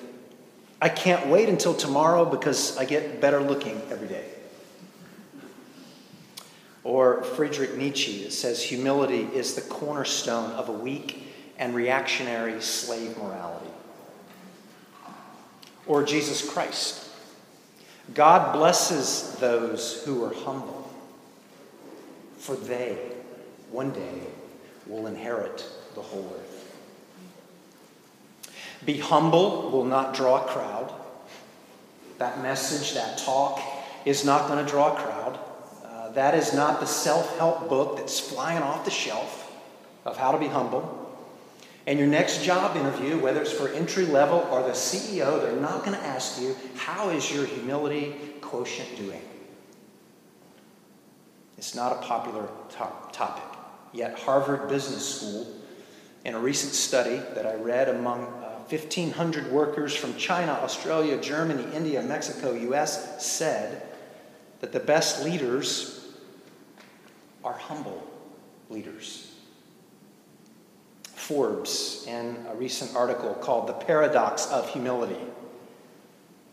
I 0.81 0.89
can't 0.89 1.29
wait 1.29 1.49
until 1.49 1.75
tomorrow 1.75 2.25
because 2.25 2.77
I 2.77 2.85
get 2.85 3.21
better 3.21 3.41
looking 3.41 3.81
every 3.91 4.09
day. 4.09 4.27
Or 6.83 7.23
Friedrich 7.23 7.77
Nietzsche 7.77 8.29
says 8.29 8.63
humility 8.63 9.23
is 9.35 9.55
the 9.55 9.63
cornerstone 9.63 10.51
of 10.53 10.69
a 10.69 10.73
weak 10.73 11.27
and 11.59 11.75
reactionary 11.75 12.61
slave 12.61 13.17
morality. 13.17 13.71
Or 15.87 16.03
Jesus 16.03 16.47
Christ. 16.49 17.09
God 18.13 18.53
blesses 18.53 19.37
those 19.41 20.03
who 20.05 20.25
are 20.25 20.35
humble, 20.35 20.74
for 22.45 22.57
they, 22.57 22.99
one 23.71 23.91
day, 23.91 24.21
will 24.87 25.07
inherit 25.07 25.67
the 25.95 26.03
whole 26.03 26.31
earth. 26.39 26.61
Be 28.85 28.99
humble 28.99 29.71
will 29.71 29.87
not 29.87 30.15
draw 30.15 30.45
a 30.45 30.47
crowd. 30.47 30.93
That 32.19 32.43
message, 32.43 32.93
that 32.93 33.17
talk, 33.17 33.63
is 34.05 34.27
not 34.27 34.47
going 34.47 34.63
to 34.63 34.71
draw 34.71 34.93
a 34.93 34.97
crowd 34.97 35.39
uh, 36.05 36.11
that 36.11 36.35
is 36.35 36.53
not 36.53 36.81
the 36.81 36.87
self 36.87 37.39
help 37.39 37.71
book 37.71 37.97
that's 37.97 38.21
flying 38.21 38.63
off 38.63 38.85
the 38.85 38.91
shelf 38.91 39.51
of 40.05 40.19
how 40.19 40.33
to 40.33 40.39
be 40.39 40.49
humble. 40.49 41.01
And 41.87 41.99
your 41.99 42.09
next 42.09 42.45
job 42.45 42.77
interview, 42.77 43.19
whether 43.19 43.41
it's 43.41 43.53
for 43.53 43.71
entry 43.71 44.05
level 44.05 44.47
or 44.51 44.63
the 44.63 44.73
CEO, 44.73 45.41
they're 45.41 45.59
not 45.59 45.83
going 45.83 45.97
to 45.97 46.05
ask 46.05 46.43
you, 46.43 46.55
How 46.77 47.09
is 47.09 47.33
your 47.33 47.47
humility 47.47 48.17
quotient 48.43 48.99
doing? 48.99 49.23
It's 51.65 51.75
not 51.75 51.93
a 51.93 52.07
popular 52.07 52.47
to- 52.73 52.93
topic. 53.11 53.59
Yet, 53.95 54.19
Harvard 54.19 54.69
Business 54.69 55.15
School, 55.15 55.47
in 56.23 56.35
a 56.35 56.39
recent 56.39 56.75
study 56.75 57.17
that 57.35 57.47
I 57.47 57.55
read 57.55 57.89
among 57.89 58.25
uh, 58.25 58.59
1,500 58.69 59.51
workers 59.51 59.97
from 59.97 60.15
China, 60.17 60.53
Australia, 60.63 61.19
Germany, 61.19 61.65
India, 61.75 62.03
Mexico, 62.03 62.53
US, 62.53 63.25
said 63.25 63.83
that 64.61 64.73
the 64.73 64.81
best 64.81 65.25
leaders 65.25 66.07
are 67.43 67.55
humble 67.55 68.11
leaders. 68.69 69.33
Forbes, 71.15 72.05
in 72.07 72.45
a 72.47 72.55
recent 72.57 72.95
article 72.95 73.33
called 73.37 73.69
The 73.69 73.73
Paradox 73.73 74.47
of 74.49 74.69
Humility 74.69 75.17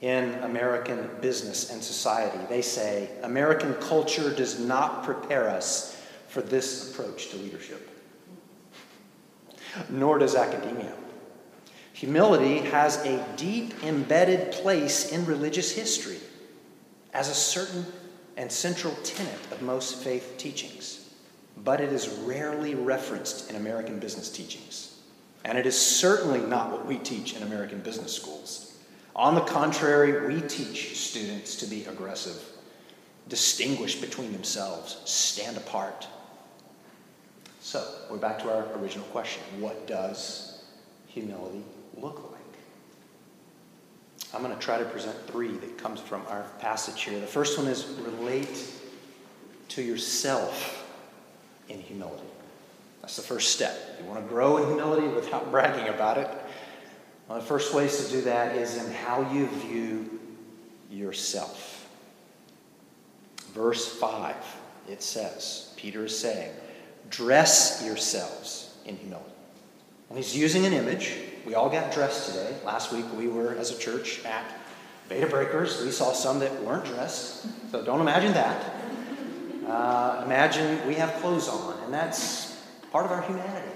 in 0.02 0.34
American 0.44 1.10
Business 1.22 1.70
and 1.70 1.84
Society, 1.84 2.40
they 2.50 2.62
say 2.62 3.10
American 3.22 3.76
culture 3.76 4.34
does 4.34 4.60
not 4.60 5.04
prepare 5.04 5.48
us 5.48 6.02
for 6.28 6.42
this 6.42 6.92
approach 6.92 7.30
to 7.30 7.38
leadership, 7.38 7.88
nor 9.90 10.18
does 10.18 10.36
academia. 10.36 10.94
Humility 11.94 12.60
has 12.70 12.98
a 13.06 13.24
deep 13.36 13.84
embedded 13.84 14.52
place 14.54 15.12
in 15.12 15.24
religious 15.26 15.72
history 15.72 16.18
as 17.14 17.30
a 17.30 17.34
certain 17.34 17.86
and 18.38 18.52
central 18.52 18.96
tenet 19.04 19.52
of 19.52 19.62
most 19.62 20.02
faith 20.02 20.36
teachings, 20.38 21.14
but 21.58 21.80
it 21.80 21.94
is 21.94 22.08
rarely 22.10 22.74
referenced 22.74 23.52
in 23.52 23.56
American 23.56 24.00
business 24.00 24.32
teachings. 24.32 25.00
And 25.44 25.58
it 25.58 25.66
is 25.68 25.78
certainly 25.78 26.40
not 26.40 26.72
what 26.72 26.88
we 26.88 26.98
teach 26.98 27.36
in 27.36 27.44
American 27.44 27.82
business 27.82 28.16
schools. 28.16 28.71
On 29.16 29.36
the 29.36 29.42
contrary, 29.42 30.34
we 30.34 30.42
teach 30.48 30.98
students 30.98 31.58
to 31.58 31.66
be 31.66 31.84
aggressive, 31.86 32.42
distinguish 33.28 33.96
between 33.96 34.32
themselves, 34.32 34.98
stand 35.06 35.58
apart. 35.58 36.08
So, 37.60 37.86
we're 38.10 38.18
back 38.18 38.40
to 38.40 38.52
our 38.52 38.66
original 38.80 39.06
question 39.08 39.44
what 39.60 39.86
does 39.86 40.64
humility 41.08 41.64
look 41.98 42.32
like? 42.32 42.42
I'm 44.34 44.42
going 44.42 44.56
to 44.56 44.62
try 44.62 44.80
to 44.80 44.86
present 44.86 45.16
three 45.28 45.52
that 45.52 45.78
comes 45.78 46.00
from 46.00 46.24
our 46.28 46.46
passage 46.60 47.04
here. 47.04 47.20
The 47.20 47.28
first 47.28 47.58
one 47.58 47.68
is 47.68 47.86
relate 48.00 48.66
to 49.70 49.82
yourself 49.82 50.88
in 51.68 51.80
humility. 51.82 52.24
That's 53.02 53.18
the 53.18 53.22
first 53.22 53.52
step. 53.52 53.78
You 54.00 54.06
want 54.08 54.24
to 54.24 54.28
grow 54.28 54.58
in 54.58 54.68
humility 54.68 55.08
without 55.08 55.52
bragging 55.52 55.94
about 55.94 56.18
it. 56.18 56.30
One 57.32 57.38
of 57.38 57.46
the 57.46 57.48
first 57.48 57.74
ways 57.74 58.06
to 58.06 58.12
do 58.12 58.22
that 58.24 58.58
is 58.58 58.76
in 58.76 58.92
how 58.92 59.22
you 59.32 59.48
view 59.48 60.20
yourself. 60.90 61.88
Verse 63.54 63.88
5, 63.88 64.36
it 64.90 65.02
says, 65.02 65.74
Peter 65.78 66.04
is 66.04 66.20
saying, 66.20 66.52
dress 67.10 67.86
yourselves 67.86 68.76
in 68.84 68.98
humility. 68.98 69.32
And 70.10 70.18
he's 70.18 70.36
using 70.36 70.66
an 70.66 70.74
image 70.74 71.14
we 71.46 71.56
all 71.56 71.70
got 71.70 71.94
dressed 71.94 72.34
today. 72.34 72.54
Last 72.66 72.92
week 72.92 73.06
we 73.18 73.30
were, 73.30 73.56
as 73.56 73.72
a 73.72 73.80
church, 73.80 74.26
at 74.26 74.44
Bay 75.08 75.22
to 75.22 75.28
Breakers. 75.28 75.82
We 75.86 75.92
saw 75.92 76.12
some 76.12 76.40
that 76.40 76.62
weren't 76.64 76.84
dressed, 76.84 77.48
so 77.72 77.82
don't 77.82 78.02
imagine 78.02 78.34
that. 78.34 78.74
Uh, 79.66 80.24
imagine 80.26 80.86
we 80.86 80.96
have 80.96 81.14
clothes 81.22 81.48
on, 81.48 81.82
and 81.86 81.94
that's 81.94 82.62
part 82.92 83.06
of 83.06 83.14
our 83.14 83.22
humanity. 83.22 83.71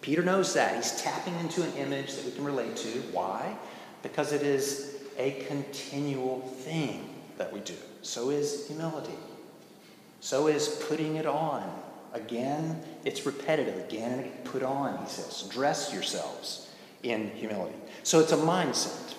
Peter 0.00 0.22
knows 0.22 0.54
that. 0.54 0.76
He's 0.76 1.00
tapping 1.00 1.38
into 1.40 1.62
an 1.62 1.72
image 1.74 2.14
that 2.14 2.24
we 2.24 2.32
can 2.32 2.44
relate 2.44 2.76
to. 2.76 2.88
Why? 3.12 3.56
Because 4.02 4.32
it 4.32 4.42
is 4.42 4.96
a 5.18 5.44
continual 5.46 6.40
thing 6.40 7.14
that 7.36 7.52
we 7.52 7.60
do. 7.60 7.74
So 8.02 8.30
is 8.30 8.66
humility. 8.66 9.18
So 10.20 10.46
is 10.46 10.68
putting 10.88 11.16
it 11.16 11.26
on 11.26 11.70
Again, 12.12 12.82
it's 13.04 13.24
repetitive. 13.24 13.78
Again. 13.86 14.30
Put 14.44 14.62
on, 14.62 14.98
he 14.98 15.08
says. 15.08 15.42
Dress 15.50 15.92
yourselves 15.92 16.70
in 17.02 17.30
humility. 17.30 17.76
So 18.02 18.20
it's 18.20 18.32
a 18.32 18.36
mindset. 18.36 19.14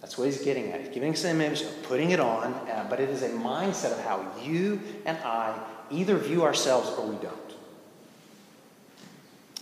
That's 0.00 0.18
what 0.18 0.26
he's 0.26 0.42
getting 0.42 0.72
at. 0.72 0.80
He's 0.80 0.90
giving 0.90 1.12
us 1.12 1.24
an 1.24 1.40
image 1.40 1.62
of 1.62 1.82
putting 1.84 2.10
it 2.10 2.20
on, 2.20 2.52
uh, 2.52 2.86
but 2.90 3.00
it 3.00 3.08
is 3.08 3.22
a 3.22 3.30
mindset 3.30 3.92
of 3.92 4.00
how 4.04 4.30
you 4.42 4.80
and 5.06 5.16
I 5.18 5.58
either 5.90 6.18
view 6.18 6.42
ourselves 6.42 6.90
or 6.98 7.06
we 7.06 7.16
don't. 7.16 7.43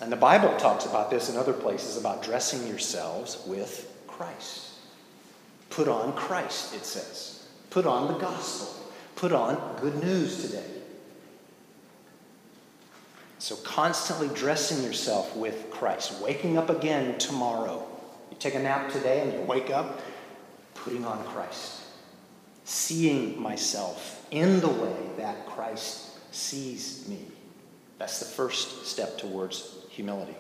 And 0.03 0.11
the 0.11 0.17
Bible 0.17 0.57
talks 0.57 0.85
about 0.85 1.11
this 1.11 1.31
in 1.31 1.37
other 1.37 1.53
places 1.53 1.97
about 1.97 2.25
dressing 2.25 2.67
yourselves 2.67 3.41
with 3.47 3.89
Christ. 4.09 4.71
Put 5.71 5.87
on 5.87 6.13
Christ, 6.15 6.75
it 6.75 6.85
says. 6.85 7.47
Put 7.71 7.87
on 7.87 8.09
the 8.09 8.19
gospel. 8.19 8.85
Put 9.15 9.31
on 9.31 9.77
good 9.81 10.03
news 10.03 10.43
today. 10.43 10.65
So, 13.39 13.55
constantly 13.55 14.27
dressing 14.35 14.83
yourself 14.83 15.37
with 15.37 15.71
Christ, 15.71 16.21
waking 16.21 16.59
up 16.59 16.69
again 16.69 17.17
tomorrow. 17.19 17.87
You 18.33 18.37
take 18.41 18.57
a 18.57 18.59
nap 18.59 18.91
today 18.91 19.21
and 19.21 19.33
you 19.33 19.41
wake 19.43 19.71
up, 19.71 20.01
putting 20.75 21.05
on 21.05 21.23
Christ, 21.27 21.81
seeing 22.65 23.41
myself 23.41 24.27
in 24.33 24.59
the 24.59 24.69
way 24.69 24.97
that 25.19 25.47
Christ 25.47 26.35
sees 26.35 27.07
me. 27.09 27.21
That's 28.03 28.19
the 28.19 28.25
first 28.25 28.85
step 28.85 29.17
towards 29.17 29.77
humility. 29.89 30.35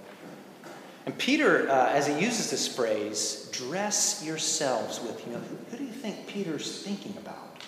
And 1.06 1.16
Peter, 1.16 1.70
uh, 1.70 1.90
as 1.90 2.08
he 2.08 2.18
uses 2.18 2.50
this 2.50 2.66
phrase, 2.66 3.48
dress 3.52 4.24
yourselves 4.26 4.98
with 5.00 5.20
humility, 5.20 5.54
who 5.70 5.76
do 5.76 5.84
you 5.84 5.92
think 5.92 6.26
Peter's 6.26 6.82
thinking 6.82 7.14
about? 7.18 7.62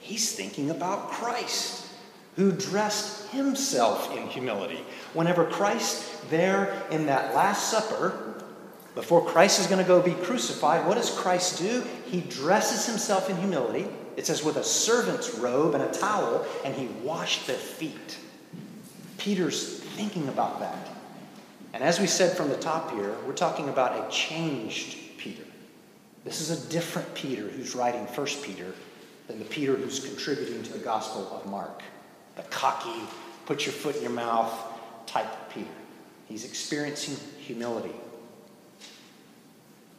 He's 0.00 0.34
thinking 0.34 0.70
about 0.72 1.12
Christ, 1.12 1.86
who 2.34 2.50
dressed 2.50 3.28
himself 3.28 4.16
in 4.16 4.26
humility. 4.26 4.80
Whenever 5.14 5.44
Christ, 5.44 6.28
there 6.28 6.82
in 6.90 7.06
that 7.06 7.32
Last 7.32 7.70
Supper, 7.70 8.42
before 8.96 9.24
Christ 9.24 9.60
is 9.60 9.68
going 9.68 9.80
to 9.80 9.86
go 9.86 10.02
be 10.02 10.14
crucified, 10.24 10.84
what 10.88 10.96
does 10.96 11.16
Christ 11.16 11.60
do? 11.60 11.84
He 12.06 12.20
dresses 12.22 12.84
himself 12.84 13.30
in 13.30 13.36
humility. 13.36 13.86
It 14.16 14.26
says, 14.26 14.42
with 14.42 14.56
a 14.56 14.64
servant's 14.64 15.36
robe 15.36 15.74
and 15.74 15.84
a 15.84 15.92
towel, 15.92 16.44
and 16.64 16.74
he 16.74 16.86
washed 17.04 17.46
their 17.46 17.54
feet. 17.54 18.18
Peter's 19.26 19.80
thinking 19.80 20.28
about 20.28 20.60
that. 20.60 20.88
And 21.72 21.82
as 21.82 21.98
we 21.98 22.06
said 22.06 22.36
from 22.36 22.48
the 22.48 22.56
top 22.58 22.92
here, 22.92 23.12
we're 23.26 23.32
talking 23.32 23.68
about 23.68 24.06
a 24.06 24.08
changed 24.08 24.98
Peter. 25.18 25.42
This 26.24 26.40
is 26.40 26.50
a 26.64 26.70
different 26.70 27.12
Peter 27.12 27.42
who's 27.42 27.74
writing 27.74 28.06
First 28.06 28.44
Peter 28.44 28.72
than 29.26 29.40
the 29.40 29.44
Peter 29.46 29.74
who's 29.74 29.98
contributing 29.98 30.62
to 30.62 30.72
the 30.72 30.78
Gospel 30.78 31.28
of 31.32 31.44
Mark. 31.50 31.82
The 32.36 32.42
cocky, 32.42 33.00
put 33.46 33.66
your 33.66 33.72
foot 33.72 33.96
in 33.96 34.02
your 34.02 34.12
mouth 34.12 34.52
type 35.06 35.50
Peter. 35.52 35.66
He's 36.28 36.44
experiencing 36.44 37.16
humility. 37.40 37.96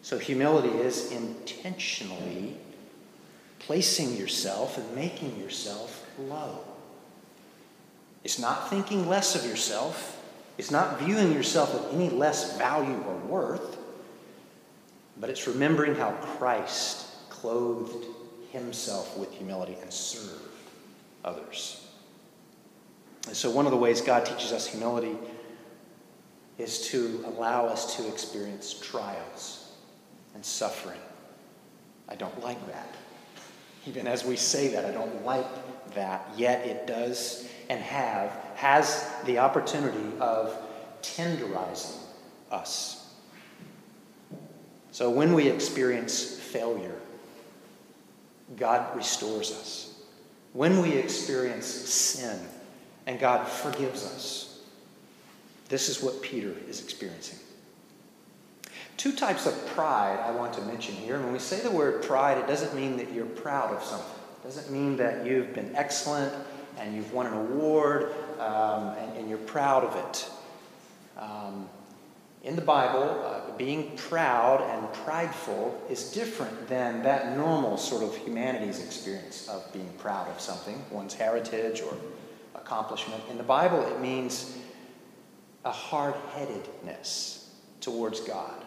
So, 0.04 0.18
humility 0.18 0.70
is 0.70 1.12
intentionally 1.12 2.56
placing 3.60 4.16
yourself 4.16 4.78
and 4.78 4.96
making 4.96 5.38
yourself 5.38 6.08
low. 6.18 6.64
It's 8.24 8.40
not 8.40 8.70
thinking 8.70 9.08
less 9.08 9.36
of 9.36 9.50
yourself, 9.50 10.22
it's 10.58 10.72
not 10.72 11.00
viewing 11.00 11.32
yourself 11.34 11.74
with 11.74 11.94
any 11.94 12.10
less 12.10 12.58
value 12.58 13.04
or 13.08 13.16
worth, 13.18 13.78
but 15.20 15.30
it's 15.30 15.48
remembering 15.48 15.96
how 15.96 16.12
Christ 16.12 17.06
clothed 17.30 18.06
himself 18.52 19.18
with 19.18 19.32
humility 19.32 19.78
and 19.82 19.92
served 19.92 20.42
others. 21.24 21.86
And 23.28 23.36
so, 23.36 23.52
one 23.52 23.66
of 23.66 23.72
the 23.72 23.78
ways 23.78 24.02
God 24.02 24.26
teaches 24.26 24.52
us 24.52 24.66
humility 24.66 25.16
is 26.58 26.88
to 26.88 27.24
allow 27.28 27.68
us 27.68 27.96
to 27.98 28.08
experience 28.08 28.74
trials 28.74 29.72
and 30.34 30.44
suffering. 30.44 31.00
I 32.10 32.16
don't 32.16 32.42
like 32.42 32.66
that. 32.68 32.96
Even 33.86 34.08
as 34.08 34.26
we 34.26 34.36
say 34.36 34.70
that, 34.70 34.86
I 34.86 34.92
don't 34.92 35.24
like 35.24 35.46
that. 35.94 36.28
Yet 36.36 36.66
it 36.66 36.88
does 36.88 37.48
and 37.70 37.82
have 37.82 38.32
has 38.56 39.10
the 39.26 39.40
opportunity 39.40 40.18
of 40.20 40.58
tenderizing 41.02 41.98
us. 42.52 43.14
So 44.92 45.10
when 45.10 45.34
we 45.34 45.48
experience 45.48 46.24
failure, 46.24 46.96
God 48.56 48.96
restores 48.96 49.52
us. 49.52 50.02
When 50.54 50.82
we 50.82 50.94
experience 50.94 51.68
sin, 51.68 52.40
and 53.08 53.20
God 53.20 53.48
forgives 53.48 54.06
us. 54.06 54.60
This 55.70 55.90
is 55.90 56.04
what 56.04 56.22
Peter 56.22 56.54
is 56.68 56.84
experiencing. 56.84 57.40
Two 58.98 59.14
types 59.14 59.46
of 59.46 59.66
pride 59.68 60.20
I 60.20 60.32
want 60.32 60.54
to 60.54 60.62
mention 60.62 60.94
here. 60.96 61.16
And 61.16 61.24
When 61.24 61.34
we 61.34 61.40
say 61.40 61.62
the 61.62 61.72
word 61.72 62.04
pride, 62.04 62.38
it 62.38 62.48
doesn't 62.48 62.76
mean 62.76 62.98
that 62.98 63.12
you're 63.12 63.26
proud 63.26 63.74
of 63.74 63.82
something. 63.82 64.08
It 64.42 64.48
doesn't 64.48 64.72
mean 64.72 64.98
that 64.98 65.26
you've 65.26 65.54
been 65.54 65.74
excellent 65.76 66.34
and 66.80 66.96
you've 66.96 67.14
won 67.14 67.28
an 67.28 67.34
award 67.34 68.12
um, 68.40 68.90
and, 68.98 69.18
and, 69.18 69.30
you're 69.30 69.38
proud 69.40 69.84
of 69.84 69.96
it. 69.96 70.30
Um, 71.18 71.68
in 72.44 72.56
the 72.56 72.62
Bible, 72.62 73.24
uh, 73.26 73.58
being 73.58 73.98
proud 73.98 74.62
and 74.62 74.94
prideful 75.04 75.82
is 75.90 76.12
different 76.12 76.68
than 76.68 77.04
that 77.04 77.36
normal 77.36 77.78
sort 77.78 78.04
of 78.04 78.16
humanity's 78.16 78.84
experience 78.84 79.50
of 79.50 79.72
being 79.74 79.92
proud 79.98 80.28
of 80.30 80.40
something, 80.40 80.84
one's 80.92 81.14
heritage 81.14 81.82
or 81.82 81.98
accomplishment. 82.56 83.22
In 83.30 83.38
the 83.38 83.44
Bible, 83.44 83.82
it 83.88 84.00
means 84.00 84.58
a 85.66 85.72
hard 85.72 86.16
headedness 86.36 87.50
towards 87.82 88.20
God. 88.22 88.64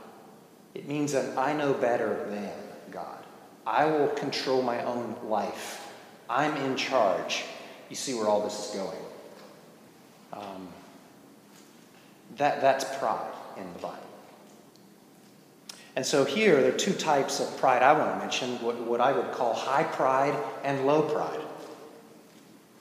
It 0.74 0.86
means 0.86 1.12
that 1.12 1.36
I 1.38 1.52
know 1.52 1.72
better 1.72 2.26
than 2.28 2.52
God. 2.90 3.24
I 3.66 3.84
will 3.84 4.08
control 4.08 4.62
my 4.62 4.82
own 4.84 5.16
life. 5.24 5.92
I'm 6.28 6.56
in 6.56 6.76
charge. 6.76 7.44
You 7.90 7.96
see 7.96 8.14
where 8.14 8.26
all 8.26 8.42
this 8.42 8.68
is 8.68 8.74
going. 8.74 8.98
Um, 10.32 10.68
that, 12.36 12.60
that's 12.60 12.84
pride 12.98 13.32
in 13.56 13.70
the 13.74 13.78
Bible. 13.80 13.98
And 15.96 16.06
so 16.06 16.24
here, 16.24 16.62
there 16.62 16.72
are 16.72 16.78
two 16.78 16.92
types 16.92 17.40
of 17.40 17.56
pride 17.58 17.82
I 17.82 17.92
want 17.92 18.14
to 18.14 18.18
mention 18.18 18.62
what, 18.62 18.78
what 18.80 19.00
I 19.00 19.12
would 19.12 19.32
call 19.32 19.52
high 19.52 19.82
pride 19.82 20.34
and 20.62 20.86
low 20.86 21.02
pride. 21.02 21.40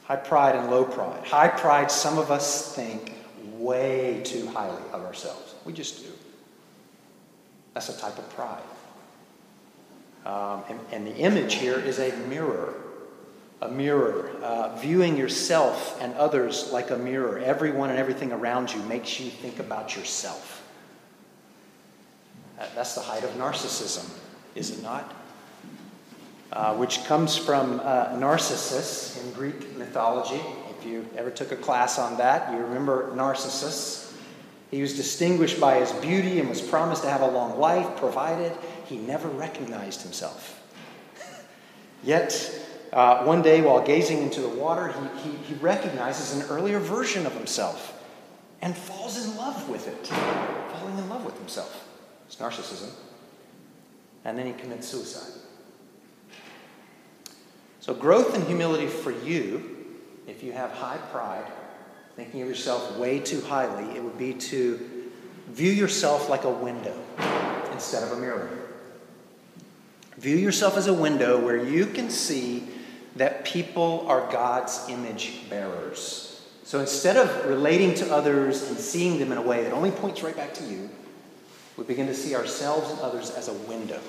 High 0.03 0.15
pride 0.15 0.55
and 0.55 0.69
low 0.69 0.85
pride. 0.85 1.25
High 1.25 1.47
pride, 1.47 1.91
some 1.91 2.17
of 2.17 2.31
us 2.31 2.73
think 2.75 3.13
way 3.57 4.21
too 4.23 4.47
highly 4.47 4.81
of 4.93 5.03
ourselves. 5.03 5.55
We 5.65 5.73
just 5.73 6.03
do. 6.03 6.11
That's 7.73 7.89
a 7.89 7.99
type 7.99 8.17
of 8.17 8.29
pride. 8.29 8.63
Um, 10.25 10.63
and, 10.69 10.79
and, 10.91 11.07
the 11.07 11.15
image 11.15 11.55
here 11.55 11.79
is 11.79 11.99
a 11.99 12.15
mirror. 12.27 12.75
A 13.61 13.69
mirror. 13.69 14.31
Uh, 14.41 14.75
viewing 14.77 15.17
yourself 15.17 16.01
and 16.01 16.13
others 16.15 16.71
like 16.71 16.91
a 16.91 16.97
mirror. 16.97 17.39
Everyone 17.39 17.89
and 17.89 17.99
everything 17.99 18.31
around 18.31 18.73
you 18.73 18.81
makes 18.83 19.19
you 19.19 19.29
think 19.29 19.59
about 19.59 19.95
yourself. 19.95 20.63
Uh, 22.59 22.65
that's 22.75 22.95
the 22.95 23.01
height 23.01 23.23
of 23.23 23.29
narcissism, 23.31 24.09
is 24.55 24.71
it 24.71 24.83
not? 24.83 25.13
Uh, 26.51 26.75
which 26.75 27.05
comes 27.05 27.37
from 27.37 27.79
uh, 27.83 28.15
Narcissus 28.17 29.23
in 29.23 29.31
Greek 29.33 29.77
mythology. 29.77 30.41
If 30.77 30.85
you 30.85 31.07
ever 31.15 31.29
took 31.29 31.51
a 31.51 31.55
class 31.55 31.99
on 31.99 32.17
that, 32.17 32.51
you 32.51 32.59
remember 32.59 33.13
Narcissus. 33.15 34.13
He 34.71 34.81
was 34.81 34.95
distinguished 34.95 35.59
by 35.59 35.79
his 35.79 35.91
beauty 35.93 36.39
and 36.39 36.49
was 36.49 36.61
promised 36.61 37.03
to 37.03 37.09
have 37.09 37.21
a 37.21 37.29
long 37.29 37.59
life, 37.59 37.97
provided 37.97 38.51
he 38.85 38.97
never 38.97 39.27
recognized 39.27 40.01
himself. 40.01 40.61
Yet, 42.03 42.31
uh, 42.91 43.23
one 43.23 43.41
day 43.41 43.61
while 43.61 43.81
gazing 43.81 44.21
into 44.23 44.41
the 44.41 44.49
water, 44.49 44.93
he, 45.23 45.29
he, 45.29 45.37
he 45.37 45.53
recognizes 45.55 46.35
an 46.35 46.49
earlier 46.49 46.79
version 46.79 47.25
of 47.25 47.33
himself 47.33 47.95
and 48.61 48.75
falls 48.75 49.23
in 49.23 49.37
love 49.37 49.69
with 49.69 49.87
it, 49.87 50.07
falling 50.07 50.97
in 50.97 51.09
love 51.09 51.23
with 51.23 51.37
himself. 51.37 51.87
It's 52.25 52.35
narcissism. 52.37 52.89
And 54.25 54.37
then 54.37 54.47
he 54.47 54.53
commits 54.53 54.87
suicide. 54.87 55.39
So, 57.79 57.93
growth 57.93 58.35
and 58.35 58.43
humility 58.43 58.87
for 58.87 59.11
you, 59.11 59.77
if 60.27 60.43
you 60.43 60.51
have 60.51 60.71
high 60.71 60.97
pride, 61.11 61.45
thinking 62.15 62.41
of 62.41 62.47
yourself 62.49 62.97
way 62.97 63.19
too 63.19 63.41
highly, 63.41 63.95
it 63.95 64.03
would 64.03 64.17
be 64.17 64.33
to 64.33 65.09
view 65.47 65.71
yourself 65.71 66.29
like 66.29 66.43
a 66.43 66.49
window 66.49 66.95
instead 67.71 68.03
of 68.03 68.11
a 68.11 68.21
mirror. 68.21 68.49
View 70.17 70.35
yourself 70.35 70.75
as 70.75 70.87
a 70.87 70.93
window 70.93 71.39
where 71.39 71.63
you 71.63 71.85
can 71.85 72.09
see 72.09 72.67
that 73.19 73.43
people 73.43 74.05
are 74.07 74.31
God's 74.31 74.85
image 74.87 75.49
bearers. 75.49 76.41
So 76.63 76.79
instead 76.79 77.17
of 77.17 77.45
relating 77.45 77.93
to 77.95 78.13
others 78.13 78.69
and 78.69 78.77
seeing 78.77 79.19
them 79.19 79.33
in 79.33 79.37
a 79.37 79.41
way 79.41 79.63
that 79.63 79.73
only 79.73 79.91
points 79.91 80.23
right 80.23 80.35
back 80.35 80.53
to 80.53 80.63
you, 80.63 80.89
we 81.75 81.83
begin 81.83 82.07
to 82.07 82.13
see 82.13 82.33
ourselves 82.33 82.89
and 82.89 82.99
others 83.01 83.29
as 83.31 83.49
a 83.49 83.53
window 83.53 83.99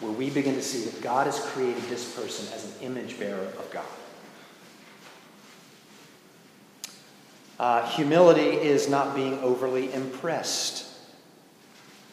where 0.00 0.12
we 0.12 0.28
begin 0.28 0.56
to 0.56 0.62
see 0.62 0.84
that 0.90 1.00
God 1.00 1.24
has 1.24 1.40
created 1.40 1.82
this 1.84 2.14
person 2.14 2.52
as 2.54 2.66
an 2.66 2.82
image 2.82 3.18
bearer 3.18 3.46
of 3.46 3.70
God. 3.70 3.84
Uh, 7.58 7.86
humility 7.88 8.42
is 8.42 8.90
not 8.90 9.14
being 9.14 9.38
overly 9.38 9.90
impressed 9.94 10.86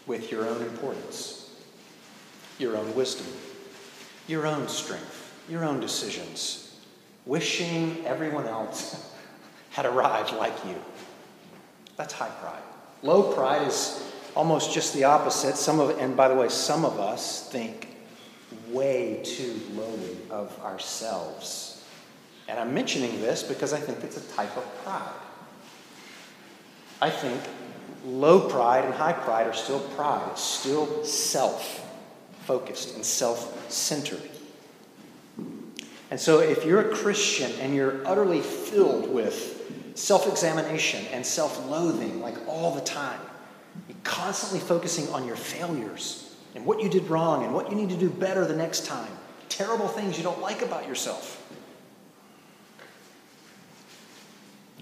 with 0.06 0.32
your 0.32 0.48
own 0.48 0.62
importance, 0.62 1.54
your 2.58 2.78
own 2.78 2.96
wisdom, 2.96 3.28
your 4.28 4.48
own 4.48 4.70
strength, 4.70 5.17
your 5.50 5.64
own 5.64 5.80
decisions, 5.80 6.76
wishing 7.26 8.06
everyone 8.06 8.48
else 8.48 9.14
had 9.70 9.86
arrived 9.86 10.34
like 10.34 10.54
you. 10.66 10.76
That's 11.96 12.14
high 12.14 12.30
pride. 12.30 12.62
Low 13.04 13.34
pride 13.34 13.68
is 13.68 14.04
almost 14.36 14.74
just 14.74 14.94
the 14.94 15.04
opposite. 15.04 15.56
Some 15.56 15.80
of, 15.80 15.98
and 16.00 16.16
by 16.16 16.28
the 16.28 16.36
way, 16.36 16.50
some 16.50 16.86
of 16.86 17.00
us 17.00 17.50
think 17.50 17.88
way 18.70 19.22
too 19.24 19.60
lowly 19.74 20.18
of 20.30 20.58
ourselves. 20.64 21.86
And 22.48 22.60
I'm 22.60 22.74
mentioning 22.74 23.22
this 23.22 23.44
because 23.44 23.74
I 23.74 23.80
think 23.80 24.04
it's 24.04 24.18
a 24.18 24.36
type 24.36 24.56
of 24.56 24.84
pride. 24.84 25.14
I 27.02 27.10
think 27.10 27.42
low 28.06 28.50
pride 28.50 28.86
and 28.86 28.94
high 28.94 29.14
pride 29.14 29.48
are 29.48 29.54
still 29.54 29.80
pride. 29.80 30.38
Still 30.38 31.04
self 31.04 31.84
focused 32.46 32.96
and 32.96 33.06
self 33.06 33.72
centered. 33.72 34.22
And 36.10 36.20
so, 36.20 36.40
if 36.40 36.64
you're 36.64 36.92
a 36.92 36.96
Christian 36.96 37.52
and 37.60 37.76
you're 37.76 38.06
utterly 38.08 38.42
filled 38.42 39.10
with 39.10 39.72
self 39.96 40.28
examination 40.28 41.06
and 41.12 41.26
self 41.26 41.68
loathing, 41.70 42.22
like 42.22 42.36
all 42.48 42.74
the 42.74 42.82
time, 42.82 43.20
you're 43.90 43.98
constantly 44.04 44.60
focusing 44.60 45.10
on 45.10 45.26
your 45.26 45.36
failures 45.36 46.36
and 46.56 46.66
what 46.66 46.82
you 46.82 46.90
did 46.90 47.10
wrong 47.10 47.44
and 47.44 47.54
what 47.54 47.70
you 47.70 47.76
need 47.76 47.90
to 47.90 47.98
do 47.98 48.10
better 48.10 48.46
the 48.46 48.56
next 48.56 48.86
time, 48.86 49.12
terrible 49.50 49.88
things 49.88 50.18
you 50.18 50.24
don't 50.24 50.42
like 50.42 50.62
about 50.62 50.88
yourself. 50.88 51.44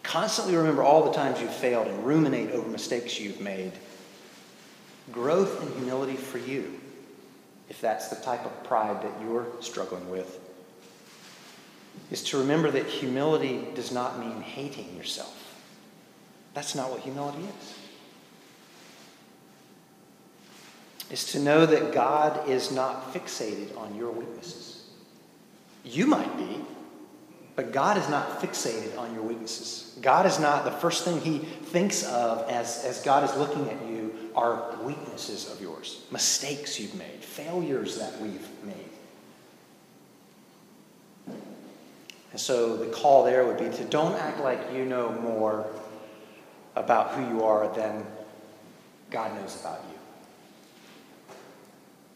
Constantly 0.03 0.55
remember 0.55 0.83
all 0.83 1.03
the 1.03 1.11
times 1.11 1.41
you've 1.41 1.53
failed 1.53 1.88
and 1.88 2.05
ruminate 2.05 2.51
over 2.51 2.69
mistakes 2.69 3.19
you've 3.19 3.41
made. 3.41 3.73
Growth 5.11 5.61
and 5.61 5.73
humility 5.73 6.15
for 6.15 6.38
you, 6.38 6.79
if 7.69 7.81
that's 7.81 8.09
the 8.09 8.15
type 8.17 8.45
of 8.45 8.63
pride 8.63 9.01
that 9.01 9.11
you're 9.21 9.47
struggling 9.59 10.09
with, 10.09 10.39
is 12.12 12.23
to 12.23 12.38
remember 12.38 12.71
that 12.71 12.86
humility 12.86 13.65
does 13.75 13.91
not 13.91 14.19
mean 14.19 14.41
hating 14.41 14.95
yourself. 14.95 15.34
That's 16.53 16.75
not 16.75 16.91
what 16.91 17.01
humility 17.01 17.43
is. 17.43 17.73
Is 21.12 21.31
to 21.34 21.39
know 21.39 21.65
that 21.65 21.93
God 21.93 22.49
is 22.49 22.71
not 22.71 23.13
fixated 23.13 23.77
on 23.77 23.95
your 23.95 24.12
weaknesses. 24.12 24.84
You 25.84 26.08
might 26.08 26.36
be, 26.38 26.62
but 27.55 27.71
God 27.71 27.97
is 27.97 28.10
not 28.10 28.41
fixated 28.41 28.97
on 28.97 29.13
your 29.13 29.23
weaknesses. 29.23 29.97
God 30.01 30.25
is 30.25 30.39
not 30.39 30.65
the 30.65 30.71
first 30.71 31.05
thing 31.05 31.21
he 31.21 31.39
thinks 31.39 32.03
of 32.03 32.49
as, 32.49 32.84
as 32.84 33.01
God 33.01 33.23
is 33.23 33.36
looking 33.38 33.69
at 33.69 33.86
you 33.88 34.13
are 34.36 34.75
weaknesses 34.84 35.51
of 35.51 35.62
yours, 35.62 36.03
mistakes 36.12 36.79
you've 36.79 36.95
made, 36.95 37.23
failures 37.23 37.97
that 37.99 38.19
we've 38.21 38.47
made. 38.63 38.89
And 42.36 42.39
so 42.41 42.76
the 42.76 42.88
call 42.88 43.24
there 43.24 43.48
would 43.48 43.58
be 43.58 43.69
to 43.78 43.86
don't 43.86 44.12
act 44.15 44.41
like 44.41 44.60
you 44.74 44.84
know 44.84 45.10
more 45.21 45.65
about 46.76 47.12
who 47.12 47.21
you 47.34 47.45
are 47.45 47.74
than 47.74 48.06
God 49.10 49.34
knows 49.36 49.58
about 49.62 49.80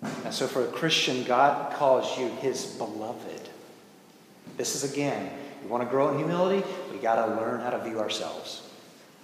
you. 0.04 0.10
And 0.26 0.34
so 0.34 0.46
for 0.46 0.66
a 0.66 0.68
Christian, 0.68 1.24
God 1.24 1.72
calls 1.72 2.20
you 2.20 2.28
his 2.42 2.66
beloved. 2.66 3.48
This 4.58 4.76
is 4.76 4.92
again, 4.92 5.32
you 5.64 5.70
want 5.70 5.86
to 5.86 5.90
grow 5.90 6.10
in 6.10 6.18
humility, 6.18 6.68
we 6.92 6.98
got 6.98 7.26
to 7.26 7.36
learn 7.36 7.62
how 7.62 7.70
to 7.70 7.82
view 7.82 8.02
ourselves. 8.02 8.68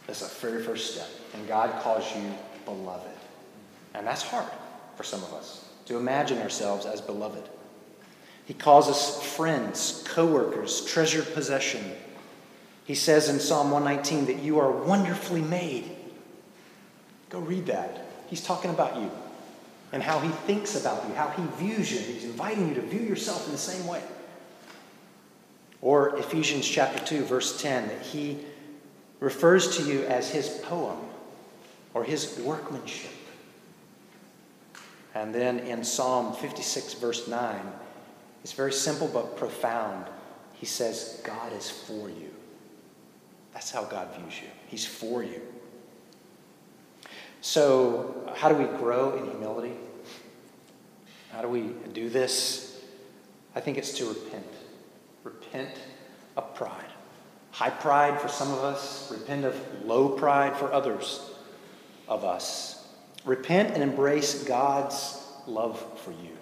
That's 0.07 0.21
the 0.21 0.47
very 0.47 0.63
first 0.63 0.93
step. 0.93 1.09
And 1.33 1.45
God 1.45 1.77
calls 1.83 2.09
you 2.15 2.23
beloved. 2.63 3.11
And 3.95 4.07
that's 4.07 4.23
hard 4.23 4.49
for 4.95 5.03
some 5.03 5.21
of 5.23 5.33
us 5.33 5.67
to 5.87 5.97
imagine 5.97 6.37
ourselves 6.37 6.85
as 6.85 7.01
beloved. 7.01 7.49
He 8.45 8.53
calls 8.53 8.87
us 8.87 9.21
friends, 9.23 10.03
co 10.07 10.25
workers, 10.25 10.85
treasured 10.85 11.33
possession. 11.33 11.83
He 12.85 12.95
says 12.95 13.29
in 13.29 13.39
Psalm 13.39 13.71
119 13.71 14.27
that 14.27 14.43
you 14.43 14.59
are 14.59 14.71
wonderfully 14.71 15.41
made. 15.41 15.89
Go 17.29 17.39
read 17.39 17.65
that. 17.65 18.05
He's 18.27 18.43
talking 18.43 18.69
about 18.69 18.97
you 18.97 19.11
and 19.91 20.03
how 20.03 20.19
he 20.19 20.29
thinks 20.29 20.79
about 20.79 21.07
you, 21.07 21.15
how 21.15 21.29
he 21.29 21.43
views 21.57 21.91
you. 21.91 21.99
He's 21.99 22.25
inviting 22.25 22.69
you 22.69 22.75
to 22.75 22.81
view 22.81 22.99
yourself 22.99 23.45
in 23.47 23.51
the 23.51 23.57
same 23.57 23.87
way. 23.87 24.01
Or 25.81 26.17
Ephesians 26.17 26.67
chapter 26.67 27.03
2, 27.03 27.25
verse 27.25 27.61
10, 27.61 27.87
that 27.87 28.01
he 28.01 28.39
refers 29.19 29.77
to 29.77 29.83
you 29.83 30.03
as 30.05 30.29
his 30.29 30.49
poem 30.63 30.97
or 31.93 32.03
his 32.03 32.37
workmanship. 32.39 33.11
And 35.13 35.33
then 35.33 35.59
in 35.59 35.83
Psalm 35.83 36.35
56, 36.35 36.95
verse 36.95 37.27
9, 37.27 37.55
it's 38.45 38.53
very 38.53 38.73
simple 38.73 39.07
but 39.07 39.37
profound. 39.37 40.05
He 40.53 40.67
says, 40.67 41.19
God 41.23 41.51
is 41.51 41.67
for 41.67 42.09
you. 42.09 42.31
That's 43.55 43.71
how 43.71 43.85
God 43.85 44.09
views 44.15 44.39
you. 44.39 44.47
He's 44.67 44.85
for 44.85 45.23
you. 45.23 45.41
So, 47.41 48.31
how 48.35 48.49
do 48.49 48.53
we 48.53 48.65
grow 48.77 49.17
in 49.17 49.25
humility? 49.25 49.73
How 51.31 51.41
do 51.41 51.47
we 51.47 51.71
do 51.91 52.07
this? 52.07 52.83
I 53.55 53.61
think 53.61 53.79
it's 53.79 53.97
to 53.97 54.09
repent. 54.09 54.45
Repent 55.23 55.79
of 56.37 56.53
pride. 56.53 56.91
High 57.49 57.71
pride 57.71 58.21
for 58.21 58.27
some 58.27 58.51
of 58.51 58.59
us, 58.59 59.11
repent 59.11 59.45
of 59.45 59.59
low 59.83 60.09
pride 60.09 60.55
for 60.55 60.71
others 60.71 61.19
of 62.07 62.23
us. 62.23 62.87
Repent 63.25 63.73
and 63.73 63.81
embrace 63.81 64.43
God's 64.43 65.19
love 65.47 65.83
for 66.01 66.11
you. 66.11 66.37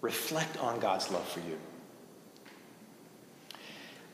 Reflect 0.00 0.56
on 0.58 0.78
God's 0.80 1.10
love 1.10 1.26
for 1.28 1.40
you. 1.40 1.58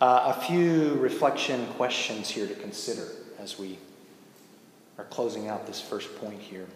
Uh, 0.01 0.35
a 0.37 0.41
few 0.47 0.95
reflection 0.95 1.67
questions 1.75 2.29
here 2.29 2.47
to 2.47 2.55
consider 2.55 3.09
as 3.39 3.59
we 3.59 3.79
are 4.99 5.05
closing 5.05 5.49
out 5.49 5.67
this 5.67 5.81
first 5.81 6.15
point 6.17 6.41
here. 6.41 6.67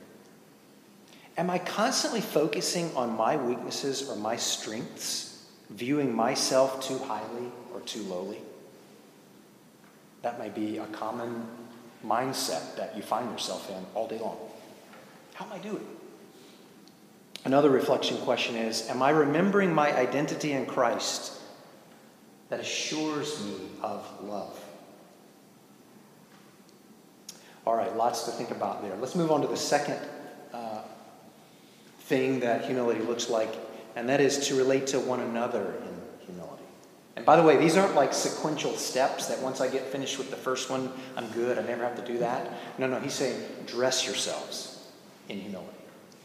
Am 1.36 1.50
I 1.50 1.58
constantly 1.58 2.20
focusing 2.20 2.94
on 2.96 3.16
my 3.16 3.36
weaknesses 3.36 4.08
or 4.08 4.16
my 4.16 4.36
strengths, 4.36 5.46
viewing 5.70 6.14
myself 6.14 6.86
too 6.86 6.98
highly 6.98 7.52
or 7.72 7.80
too 7.80 8.02
lowly? 8.02 8.38
That 10.22 10.38
may 10.38 10.48
be 10.48 10.78
a 10.78 10.86
common 10.86 11.46
mindset 12.04 12.76
that 12.76 12.96
you 12.96 13.02
find 13.02 13.30
yourself 13.30 13.70
in 13.70 13.84
all 13.94 14.08
day 14.08 14.18
long. 14.18 14.38
How 15.34 15.44
am 15.44 15.52
I 15.52 15.58
doing? 15.58 15.86
Another 17.44 17.70
reflection 17.70 18.18
question 18.18 18.56
is 18.56 18.88
Am 18.90 19.02
I 19.02 19.10
remembering 19.10 19.72
my 19.72 19.96
identity 19.96 20.52
in 20.52 20.66
Christ 20.66 21.32
that 22.48 22.60
assures 22.60 23.44
me 23.44 23.54
of 23.82 24.06
love? 24.22 24.58
All 27.66 27.76
right, 27.76 27.94
lots 27.96 28.22
to 28.22 28.30
think 28.30 28.50
about 28.50 28.82
there. 28.82 28.96
Let's 28.96 29.14
move 29.14 29.30
on 29.30 29.42
to 29.42 29.46
the 29.46 29.56
second 29.56 29.98
uh, 30.54 30.80
thing 32.00 32.40
that 32.40 32.64
humility 32.64 33.00
looks 33.00 33.28
like, 33.28 33.54
and 33.94 34.08
that 34.08 34.20
is 34.20 34.48
to 34.48 34.56
relate 34.56 34.86
to 34.88 35.00
one 35.00 35.20
another 35.20 35.74
in 35.84 36.26
humility. 36.26 36.62
And 37.16 37.26
by 37.26 37.36
the 37.36 37.42
way, 37.42 37.58
these 37.58 37.76
aren't 37.76 37.94
like 37.94 38.14
sequential 38.14 38.72
steps 38.72 39.26
that 39.26 39.40
once 39.42 39.60
I 39.60 39.68
get 39.68 39.84
finished 39.84 40.18
with 40.18 40.30
the 40.30 40.36
first 40.36 40.70
one, 40.70 40.90
I'm 41.16 41.28
good, 41.30 41.58
I 41.58 41.62
never 41.62 41.84
have 41.84 41.96
to 41.96 42.10
do 42.10 42.18
that. 42.18 42.50
No, 42.78 42.86
no, 42.86 43.00
he's 43.00 43.12
saying 43.12 43.38
dress 43.66 44.06
yourselves 44.06 44.88
in 45.28 45.38
humility. 45.38 45.77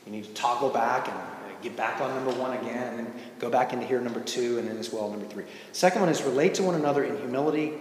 You 0.06 0.12
need 0.12 0.26
to 0.26 0.34
toggle 0.34 0.70
back 0.70 1.08
and 1.08 1.18
get 1.64 1.78
back 1.78 2.02
on 2.02 2.14
number 2.14 2.40
one 2.40 2.58
again, 2.58 2.90
and 2.90 3.00
then 3.00 3.14
go 3.40 3.50
back 3.50 3.74
into 3.74 3.86
here, 3.86 4.02
number 4.02 4.20
two, 4.20 4.60
and 4.60 4.68
then 4.68 4.78
as 4.78 4.92
well, 4.92 5.10
number 5.10 5.26
three. 5.26 5.46
Second 5.72 6.02
one 6.02 6.10
is 6.10 6.22
relate 6.22 6.54
to 6.56 6.64
one 6.64 6.76
another 6.76 7.04
in 7.04 7.18
humility. 7.18 7.74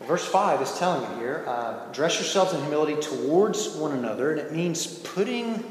Verse 0.00 0.26
5 0.26 0.60
is 0.62 0.76
telling 0.78 1.08
you 1.12 1.18
here 1.20 1.44
uh, 1.46 1.92
dress 1.92 2.16
yourselves 2.16 2.52
in 2.52 2.60
humility 2.60 3.00
towards 3.00 3.76
one 3.76 3.92
another, 3.92 4.32
and 4.32 4.40
it 4.40 4.52
means 4.52 4.86
putting 4.86 5.62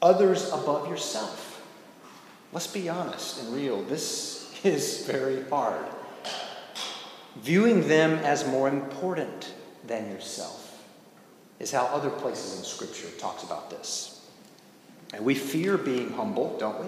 others 0.00 0.48
above 0.48 0.88
yourself. 0.88 1.62
Let's 2.52 2.66
be 2.66 2.88
honest 2.88 3.42
and 3.42 3.54
real. 3.54 3.82
This 3.82 4.50
is 4.64 5.04
very 5.06 5.46
hard. 5.50 5.84
Viewing 7.36 7.88
them 7.88 8.12
as 8.20 8.46
more 8.46 8.68
important 8.68 9.52
than 9.86 10.08
yourself 10.10 10.63
is 11.60 11.70
how 11.70 11.86
other 11.86 12.10
places 12.10 12.58
in 12.58 12.64
Scripture 12.64 13.08
talks 13.18 13.42
about 13.42 13.70
this. 13.70 14.26
And 15.12 15.24
we 15.24 15.34
fear 15.34 15.78
being 15.78 16.12
humble, 16.12 16.58
don't 16.58 16.80
we? 16.80 16.86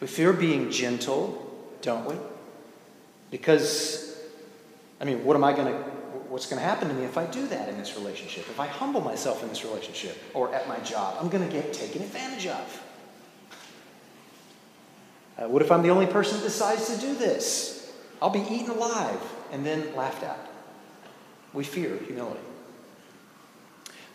We 0.00 0.06
fear 0.06 0.32
being 0.32 0.70
gentle, 0.70 1.46
don't 1.82 2.06
we? 2.06 2.14
Because, 3.30 4.18
I 5.00 5.04
mean, 5.04 5.24
what 5.24 5.36
am 5.36 5.44
I 5.44 5.52
going 5.52 5.66
to, 5.66 5.78
what's 6.28 6.46
going 6.46 6.60
to 6.60 6.66
happen 6.66 6.88
to 6.88 6.94
me 6.94 7.04
if 7.04 7.18
I 7.18 7.26
do 7.26 7.46
that 7.48 7.68
in 7.68 7.78
this 7.78 7.96
relationship? 7.96 8.48
If 8.48 8.60
I 8.60 8.66
humble 8.66 9.00
myself 9.00 9.42
in 9.42 9.48
this 9.48 9.64
relationship 9.64 10.16
or 10.32 10.54
at 10.54 10.68
my 10.68 10.78
job, 10.80 11.16
I'm 11.20 11.28
going 11.28 11.46
to 11.46 11.52
get 11.52 11.72
taken 11.72 12.02
advantage 12.02 12.46
of. 12.46 12.82
Uh, 15.38 15.48
what 15.48 15.62
if 15.62 15.72
I'm 15.72 15.82
the 15.82 15.90
only 15.90 16.06
person 16.06 16.38
that 16.38 16.44
decides 16.44 16.94
to 16.94 17.00
do 17.00 17.14
this? 17.14 17.92
I'll 18.22 18.30
be 18.30 18.40
eaten 18.40 18.70
alive 18.70 19.20
and 19.52 19.64
then 19.64 19.94
laughed 19.96 20.22
at. 20.22 20.38
We 21.52 21.64
fear 21.64 21.96
humility. 22.06 22.40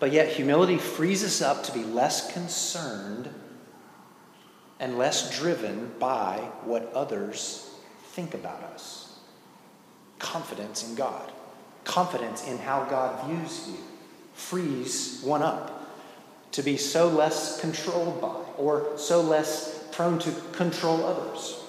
But 0.06 0.12
yet, 0.12 0.30
humility 0.30 0.78
frees 0.78 1.24
us 1.24 1.41
up 1.41 1.63
to 1.63 1.72
be 1.72 1.84
less 1.84 2.32
concerned 2.32 3.28
and 4.80 5.00
less 5.00 5.36
driven 5.36 5.94
by 5.98 6.38
what 6.63 6.94
others 6.94 7.68
think 8.12 8.36
about 8.36 8.62
us. 8.62 9.18
Confidence 10.20 10.88
in 10.88 10.94
God, 10.94 11.32
confidence 11.86 12.48
in 12.48 12.60
how 12.60 12.84
God 12.84 13.28
views 13.28 13.68
you, 13.68 13.80
frees 14.36 15.22
one 15.24 15.41
up 15.41 15.89
to 16.52 16.62
be 16.62 16.78
so 16.78 17.08
less 17.08 17.60
controlled 17.60 18.22
by 18.22 18.36
or 18.60 18.96
so 18.98 19.22
less 19.22 19.88
prone 19.91 20.20
to 20.20 20.32
control 20.52 21.04
others. 21.04 21.63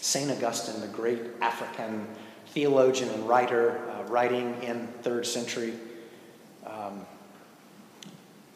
St. 0.00 0.30
Augustine, 0.30 0.80
the 0.82 0.86
great 0.86 1.20
African 1.40 2.06
theologian 2.50 3.08
and 3.08 3.28
writer, 3.28 3.80
uh, 3.90 4.04
writing 4.04 4.62
in 4.62 4.86
third 5.02 5.26
century, 5.26 5.74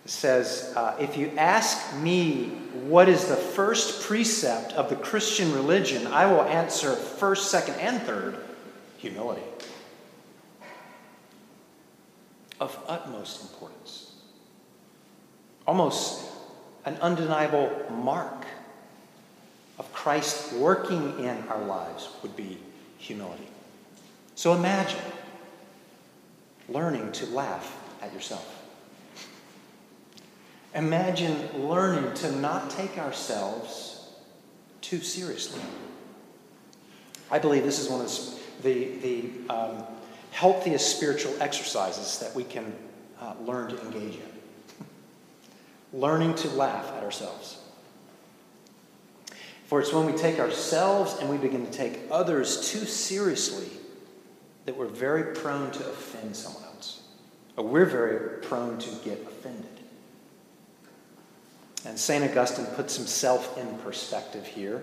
says, 0.07 0.73
uh, 0.77 0.97
If 0.99 1.16
you 1.16 1.33
ask 1.37 1.97
me 1.97 2.47
what 2.88 3.09
is 3.09 3.27
the 3.27 3.37
first 3.37 4.03
precept 4.07 4.73
of 4.73 4.88
the 4.88 4.97
Christian 4.97 5.53
religion, 5.53 6.07
I 6.07 6.27
will 6.27 6.42
answer 6.42 6.95
first, 6.95 7.51
second, 7.51 7.75
and 7.77 8.01
third 8.03 8.38
humility. 8.99 9.42
Of 12.61 12.79
utmost 12.88 13.42
importance. 13.42 14.14
Almost 15.66 16.25
an 16.85 16.97
undeniable 17.03 17.71
mark 17.90 18.47
of 19.79 19.92
Christ 19.92 20.53
working 20.55 21.19
in 21.19 21.37
our 21.49 21.62
lives 21.64 22.09
would 22.23 22.37
be 22.37 22.59
humility. 22.99 23.49
So 24.37 24.55
imagine 24.55 25.01
learning 26.69 27.12
to 27.12 27.27
laugh 27.27 27.77
at 28.01 28.12
yourself. 28.14 28.56
Imagine 30.76 31.66
learning 31.66 32.12
to 32.16 32.36
not 32.36 32.68
take 32.68 32.98
ourselves 32.98 34.10
too 34.82 35.00
seriously. 35.00 35.62
I 37.30 37.38
believe 37.38 37.64
this 37.64 37.78
is 37.78 37.88
one 37.88 38.02
of 38.02 38.10
the, 38.62 38.98
the 38.98 39.52
um, 39.52 39.84
healthiest 40.32 40.94
spiritual 40.94 41.34
exercises 41.40 42.18
that 42.18 42.34
we 42.34 42.44
can 42.44 42.74
uh, 43.18 43.32
learn 43.40 43.70
to 43.70 43.80
engage 43.80 44.16
in. 44.16 44.86
Learning 45.98 46.34
to 46.34 46.48
laugh 46.50 46.92
at 46.94 47.02
ourselves. 47.02 47.58
For 49.64 49.80
it's 49.80 49.94
when 49.94 50.04
we 50.04 50.12
take 50.12 50.38
ourselves 50.38 51.16
and 51.20 51.30
we 51.30 51.38
begin 51.38 51.64
to 51.64 51.72
take 51.72 52.00
others 52.10 52.70
too 52.70 52.84
seriously 52.84 53.70
that 54.66 54.76
we're 54.76 54.86
very 54.86 55.34
prone 55.34 55.70
to 55.70 55.88
offend 55.88 56.36
someone 56.36 56.64
else. 56.64 57.00
Or 57.56 57.64
we're 57.64 57.86
very 57.86 58.42
prone 58.42 58.76
to 58.78 58.90
get 59.02 59.22
offended. 59.22 59.75
And 61.87 61.99
St. 61.99 62.25
Augustine 62.25 62.66
puts 62.66 62.96
himself 62.96 63.57
in 63.57 63.79
perspective 63.79 64.44
here 64.44 64.83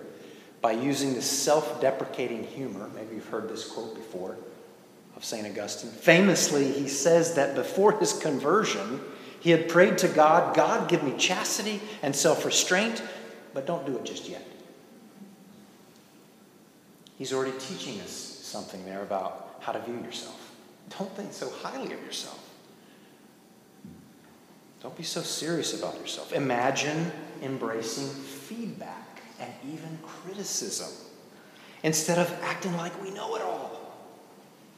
by 0.61 0.71
using 0.71 1.13
the 1.13 1.21
self 1.21 1.81
deprecating 1.81 2.43
humor. 2.43 2.89
Maybe 2.95 3.15
you've 3.15 3.27
heard 3.27 3.49
this 3.49 3.69
quote 3.69 3.93
before 3.93 4.37
of 5.15 5.25
St. 5.25 5.45
Augustine. 5.45 5.91
Famously, 5.91 6.71
he 6.71 6.87
says 6.87 7.35
that 7.35 7.55
before 7.55 7.99
his 7.99 8.13
conversion, 8.13 9.01
he 9.41 9.51
had 9.51 9.67
prayed 9.67 9.97
to 9.99 10.07
God, 10.07 10.55
God, 10.55 10.89
give 10.89 11.03
me 11.03 11.13
chastity 11.17 11.81
and 12.01 12.15
self 12.15 12.45
restraint, 12.45 13.03
but 13.53 13.67
don't 13.67 13.85
do 13.85 13.97
it 13.97 14.05
just 14.05 14.29
yet. 14.29 14.47
He's 17.17 17.33
already 17.33 17.57
teaching 17.59 17.99
us 17.99 18.11
something 18.11 18.83
there 18.85 19.01
about 19.01 19.57
how 19.59 19.73
to 19.73 19.79
view 19.79 19.99
yourself. 20.03 20.55
Don't 20.97 21.13
think 21.15 21.33
so 21.33 21.49
highly 21.49 21.93
of 21.93 22.01
yourself. 22.03 22.42
Don't 24.83 24.97
be 24.97 25.03
so 25.03 25.21
serious 25.21 25.73
about 25.79 25.97
yourself. 25.97 26.33
Imagine 26.33 27.09
embracing 27.41 28.09
feedback 28.09 29.21
and 29.39 29.49
even 29.71 29.97
criticism 30.05 30.89
instead 31.83 32.19
of 32.19 32.29
acting 32.43 32.75
like 32.75 33.01
we 33.01 33.09
know 33.09 33.35
it 33.37 33.41
all. 33.41 33.79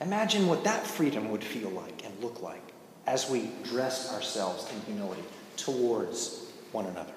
Imagine 0.02 0.48
what 0.48 0.64
that 0.64 0.86
freedom 0.86 1.32
would 1.32 1.44
feel 1.44 1.72
like 1.72 2.06
and 2.06 2.14
look 2.22 2.44
like 2.44 2.62
as 3.08 3.30
we 3.32 3.50
dress 3.64 4.14
ourselves 4.14 4.72
in 4.72 4.80
humility 4.82 5.24
towards 5.58 6.52
one 6.72 6.86
another. 6.86 7.14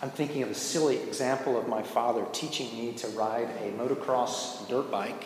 I'm 0.00 0.10
thinking 0.10 0.42
of 0.44 0.50
a 0.50 0.54
silly 0.54 0.98
example 0.98 1.58
of 1.58 1.66
my 1.66 1.82
father 1.82 2.24
teaching 2.32 2.72
me 2.78 2.92
to 2.98 3.08
ride 3.08 3.48
a 3.62 3.72
motocross 3.72 4.68
dirt 4.68 4.92
bike 4.92 5.24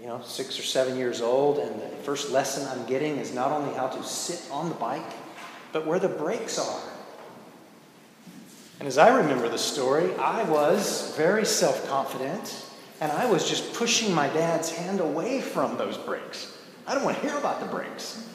you 0.00 0.06
know, 0.06 0.20
six 0.24 0.58
or 0.58 0.62
seven 0.62 0.96
years 0.96 1.20
old, 1.20 1.58
and 1.58 1.80
the 1.80 1.88
first 2.02 2.30
lesson 2.30 2.66
I'm 2.68 2.86
getting 2.86 3.16
is 3.16 3.34
not 3.34 3.52
only 3.52 3.74
how 3.74 3.88
to 3.88 4.02
sit 4.02 4.42
on 4.50 4.68
the 4.68 4.74
bike, 4.74 5.02
but 5.72 5.86
where 5.86 5.98
the 5.98 6.08
brakes 6.08 6.58
are. 6.58 6.80
And 8.78 8.88
as 8.88 8.98
I 8.98 9.16
remember 9.16 9.48
the 9.48 9.58
story, 9.58 10.14
I 10.16 10.42
was 10.44 11.14
very 11.16 11.46
self 11.46 11.88
confident, 11.88 12.66
and 13.00 13.10
I 13.12 13.30
was 13.30 13.48
just 13.48 13.72
pushing 13.74 14.12
my 14.14 14.28
dad's 14.28 14.70
hand 14.70 15.00
away 15.00 15.40
from 15.40 15.78
those 15.78 15.96
brakes. 15.96 16.56
I 16.86 16.94
don't 16.94 17.04
want 17.04 17.16
to 17.20 17.26
hear 17.26 17.38
about 17.38 17.60
the 17.60 17.66
brakes. 17.66 18.28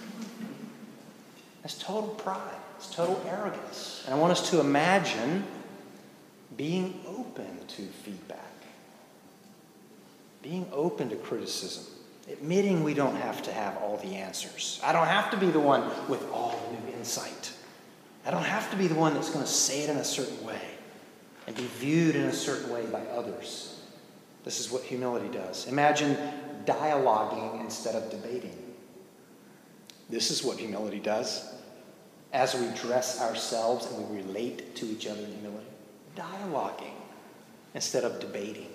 That's 1.62 1.78
total 1.78 2.10
pride, 2.10 2.40
it's 2.78 2.94
total 2.94 3.22
arrogance. 3.30 4.04
And 4.06 4.16
I 4.16 4.18
want 4.18 4.32
us 4.32 4.50
to 4.50 4.60
imagine 4.60 5.44
being 6.58 7.00
open 7.06 7.60
to 7.68 7.84
feedback 7.84 8.49
being 10.42 10.66
open 10.72 11.10
to 11.10 11.16
criticism, 11.16 11.84
admitting 12.32 12.84
we 12.84 12.94
don't 12.94 13.16
have 13.16 13.42
to 13.44 13.52
have 13.52 13.78
all 13.78 13.98
the 13.98 14.16
answers. 14.16 14.80
I 14.84 14.94
don't 14.94 15.08
have 15.08 15.32
to 15.32 15.38
be 15.38 15.50
the 15.50 15.60
one 15.60 15.84
with 16.08 16.30
all 16.32 16.60
the 16.68 16.92
new 16.92 16.98
insight. 16.98 17.52
I 18.26 18.32
don't 18.32 18.44
have 18.46 18.70
to 18.72 18.78
be 18.78 18.88
the 18.88 18.96
one 18.96 19.14
that's 19.14 19.30
going 19.30 19.46
to 19.46 19.52
say 19.52 19.84
it 19.84 19.90
in 19.90 19.98
a 19.98 20.04
certain 20.04 20.46
way 20.46 20.62
and 21.48 21.56
be 21.56 21.64
viewed 21.80 22.16
in 22.16 22.24
a 22.24 22.34
certain 22.34 22.72
way 22.72 22.86
by 22.86 23.02
others. 23.08 23.82
This 24.44 24.60
is 24.60 24.72
what 24.72 24.84
humility 24.84 25.30
does. 25.30 25.68
Imagine 25.68 26.18
dialoguing 26.66 27.60
instead 27.62 27.96
of 27.96 28.10
debating. 28.10 28.56
This 30.10 30.32
is 30.32 30.44
what 30.44 30.58
humility 30.58 31.00
does. 31.00 31.54
As 32.32 32.54
we 32.54 32.68
dress 32.76 33.22
ourselves 33.22 33.88
and 33.88 34.10
we 34.10 34.18
relate 34.18 34.76
to 34.76 34.86
each 34.86 35.08
other 35.08 35.22
in 35.22 35.32
humility, 35.32 35.66
dialoguing 36.16 36.94
instead 37.74 38.04
of 38.04 38.20
debating 38.20 38.70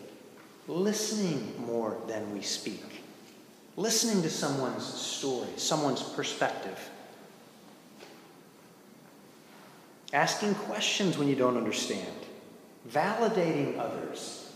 listening 0.68 1.54
more 1.66 1.96
than 2.06 2.32
we 2.32 2.42
speak, 2.42 3.02
listening 3.76 4.22
to 4.22 4.30
someone's 4.30 4.84
story, 4.84 5.48
someone's 5.56 6.02
perspective, 6.02 6.78
asking 10.12 10.54
questions 10.54 11.18
when 11.18 11.28
you 11.28 11.34
don't 11.34 11.56
understand, 11.56 12.16
validating 12.88 13.78
others, 13.78 14.52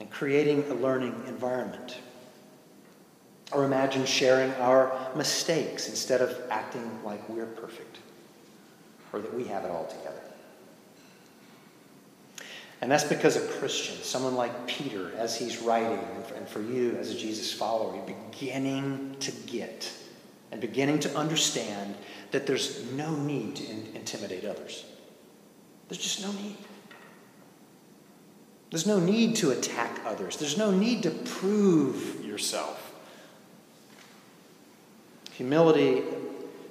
and 0.00 0.10
creating 0.10 0.64
a 0.70 0.74
learning 0.74 1.14
environment. 1.26 1.98
Or 3.50 3.64
imagine 3.64 4.04
sharing 4.04 4.52
our 4.54 5.10
mistakes 5.16 5.88
instead 5.88 6.20
of 6.20 6.38
acting 6.50 7.02
like 7.02 7.26
we're 7.30 7.46
perfect. 7.46 7.98
Or 9.10 9.20
that 9.20 9.32
we 9.32 9.44
have 9.44 9.64
it 9.64 9.70
all 9.70 9.86
together. 9.86 10.27
And 12.80 12.90
that's 12.90 13.04
because 13.04 13.36
a 13.36 13.40
Christian, 13.40 13.96
someone 14.02 14.36
like 14.36 14.66
Peter, 14.66 15.10
as 15.16 15.36
he's 15.36 15.60
writing, 15.60 15.98
and 16.36 16.48
for 16.48 16.60
you 16.60 16.96
as 16.96 17.10
a 17.10 17.18
Jesus 17.18 17.52
follower, 17.52 17.94
you're 17.96 18.16
beginning 18.30 19.16
to 19.20 19.32
get 19.46 19.92
and 20.52 20.60
beginning 20.60 21.00
to 21.00 21.16
understand 21.16 21.94
that 22.30 22.46
there's 22.46 22.84
no 22.92 23.14
need 23.16 23.56
to 23.56 23.68
in- 23.68 23.88
intimidate 23.94 24.44
others. 24.44 24.84
There's 25.88 26.00
just 26.00 26.22
no 26.22 26.30
need. 26.32 26.56
There's 28.70 28.86
no 28.86 29.00
need 29.00 29.36
to 29.36 29.50
attack 29.50 30.00
others. 30.04 30.36
There's 30.36 30.58
no 30.58 30.70
need 30.70 31.02
to 31.02 31.10
prove 31.10 32.24
yourself. 32.24 32.92
Humility, 35.32 36.02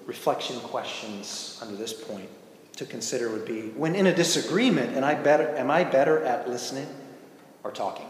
reflection 0.06 0.60
questions 0.62 1.60
under 1.62 1.76
this 1.76 1.94
point 1.94 2.30
to 2.78 2.86
consider 2.86 3.30
would 3.30 3.46
be 3.46 3.70
when 3.70 3.96
in 3.96 4.08
a 4.08 4.16
disagreement, 4.16 4.96
and 4.96 5.04
I 5.04 5.16
better, 5.16 5.50
am 5.58 5.70
I 5.70 5.84
better 5.84 6.24
at 6.24 6.48
listening 6.48 6.88
or 7.64 7.72
talking? 7.72 8.06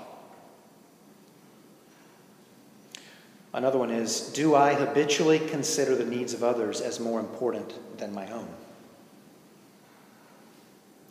Another 3.54 3.80
one 3.80 3.90
is 3.90 4.30
Do 4.34 4.56
I 4.56 4.76
habitually 4.76 5.40
consider 5.40 5.96
the 5.96 6.06
needs 6.06 6.34
of 6.34 6.44
others 6.44 6.82
as 6.82 7.00
more 7.00 7.20
important 7.20 7.98
than 7.98 8.14
my 8.14 8.30
own? 8.30 8.48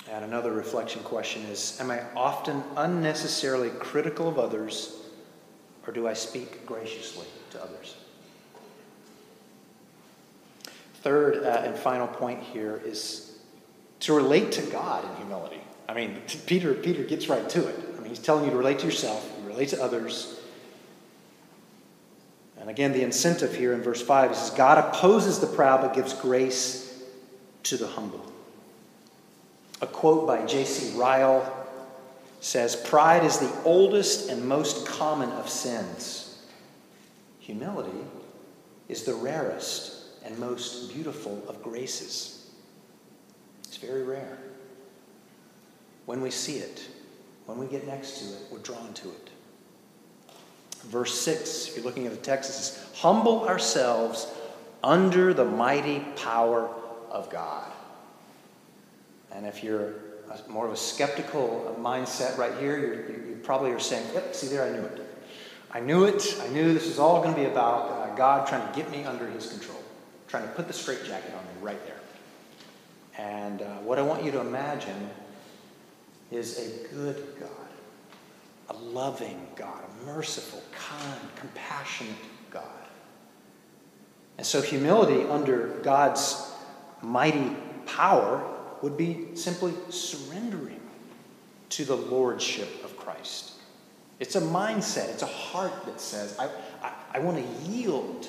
And 0.09 0.25
another 0.25 0.53
reflection 0.53 1.03
question 1.03 1.43
is 1.47 1.81
Am 1.81 1.91
I 1.91 2.03
often 2.15 2.63
unnecessarily 2.77 3.71
critical 3.71 4.29
of 4.29 4.39
others, 4.39 4.97
or 5.87 5.93
do 5.93 6.07
I 6.07 6.13
speak 6.13 6.67
graciously 6.67 7.27
to 7.53 7.63
others? 7.63 7.97
Third 11.01 11.43
uh, 11.43 11.63
and 11.65 11.75
final 11.75 12.07
point 12.07 12.43
here 12.43 12.83
is 12.85 13.26
to 14.07 14.13
relate 14.13 14.53
to 14.53 14.63
God 14.63 15.05
in 15.05 15.17
humility. 15.17 15.61
I 15.89 15.95
mean, 15.95 16.23
Peter, 16.47 16.75
Peter 16.75 17.03
gets 17.03 17.29
right 17.29 17.49
to 17.49 17.67
it. 17.67 17.77
I 17.97 18.01
mean, 18.01 18.11
he's 18.11 18.21
telling 18.21 18.45
you 18.45 18.53
to 18.53 18.57
relate 18.57 18.79
to 18.79 18.85
yourself, 18.85 19.29
you 19.43 19.49
relate 19.49 19.71
to 19.71 19.83
others. 19.83 20.39
And 22.61 22.71
again, 22.71 22.93
the 22.93 23.03
incentive 23.03 23.53
here 23.53 23.73
in 23.73 23.83
verse 23.83 24.01
5 24.01 24.31
is 24.31 24.51
God 24.51 24.79
opposes 24.79 25.41
the 25.41 25.49
proud 25.49 25.81
but 25.81 25.93
gives 25.93 26.15
grace 26.15 27.03
to 27.65 27.77
the 27.77 27.89
humble. 27.89 28.25
A 29.81 29.89
quote 29.89 30.25
by 30.25 30.47
J.C. 30.47 30.97
Ryle 30.97 31.67
says 32.41 32.77
Pride 32.77 33.25
is 33.25 33.39
the 33.39 33.53
oldest 33.65 34.31
and 34.31 34.49
most 34.49 34.87
common 34.87 35.31
of 35.31 35.49
sins. 35.49 36.47
Humility 37.41 38.05
is 38.89 39.03
the 39.03 39.15
rarest 39.15 40.05
and 40.25 40.39
most 40.39 40.95
beautiful 40.95 41.43
of 41.49 41.61
graces. 41.61 42.36
It's 43.67 43.77
very 43.77 44.03
rare. 44.03 44.39
When 46.07 46.21
we 46.21 46.31
see 46.31 46.59
it, 46.59 46.87
when 47.47 47.59
we 47.59 47.67
get 47.67 47.87
next 47.87 48.19
to 48.19 48.25
it, 48.27 48.43
we're 48.51 48.59
drawn 48.59 48.93
to 48.95 49.09
it. 49.09 49.31
Verse 50.85 51.19
6, 51.21 51.69
if 51.69 51.77
you're 51.77 51.85
looking 51.85 52.07
at 52.07 52.13
the 52.13 52.19
text, 52.19 52.51
it 52.51 52.53
says, 52.53 52.89
Humble 52.95 53.47
ourselves 53.49 54.33
under 54.85 55.35
the 55.35 55.45
mighty 55.45 56.01
power 56.17 56.69
of 57.11 57.29
God. 57.31 57.71
And 59.33 59.47
if 59.47 59.65
you're 59.65 59.95
more 60.49 60.67
of 60.67 60.73
a 60.73 60.77
skeptical 60.77 61.77
mindset 61.81 62.37
right 62.39 62.57
here, 62.59 62.79
you 62.79 63.31
you 63.31 63.37
probably 63.43 63.71
are 63.73 63.81
saying, 63.81 64.07
Yep, 64.15 64.35
see 64.35 64.49
there, 64.49 64.65
I 64.65 64.71
knew 64.71 64.85
it. 64.85 65.07
I 65.73 65.81
knew 65.81 66.05
it. 66.05 66.41
I 66.43 66.49
knew 66.49 66.73
this 66.73 66.87
was 66.87 66.99
all 66.99 67.23
going 67.23 67.35
to 67.35 67.41
be 67.41 67.47
about 67.47 67.91
uh, 67.91 68.15
God 68.15 68.47
trying 68.47 68.67
to 68.67 68.79
get 68.79 68.91
me 68.91 69.05
under 69.05 69.27
his 69.29 69.49
control, 69.49 69.83
trying 70.29 70.45
to 70.45 70.49
put 70.55 70.69
the 70.69 70.73
straitjacket 70.73 71.35
on 71.35 71.45
me 71.45 71.51
right 71.61 71.85
there. 71.87 72.01
And 73.19 73.63
uh, 73.63 73.67
what 73.77 73.99
I 73.99 74.03
want 74.03 74.25
you 74.25 74.31
to 74.33 74.41
imagine 74.41 75.11
is 76.31 76.59
a 76.59 76.95
good 76.95 77.25
God, 77.41 77.51
a 78.71 78.75
loving 78.75 79.47
God, 79.57 79.83
a 79.85 80.05
merciful, 80.05 80.63
kind, 80.73 81.21
compassionate 81.37 82.15
God. 82.51 82.63
And 84.39 84.47
so 84.47 84.61
humility 84.61 85.23
under 85.29 85.69
God's 85.83 86.53
mighty 87.03 87.57
power 87.87 88.47
would 88.83 88.97
be 88.97 89.29
simply 89.35 89.73
surrendering 89.89 90.81
to 91.71 91.85
the 91.85 91.97
lordship 91.97 92.85
of 92.85 92.97
Christ. 92.97 93.53
It's 94.19 94.37
a 94.37 94.41
mindset, 94.41 95.09
it's 95.11 95.23
a 95.23 95.27
heart 95.27 95.85
that 95.87 96.01
says, 96.01 96.39
I, 96.39 96.49
I, 96.83 96.93
I 97.15 97.19
want 97.21 97.39
to 97.39 97.71
yield. 97.71 98.29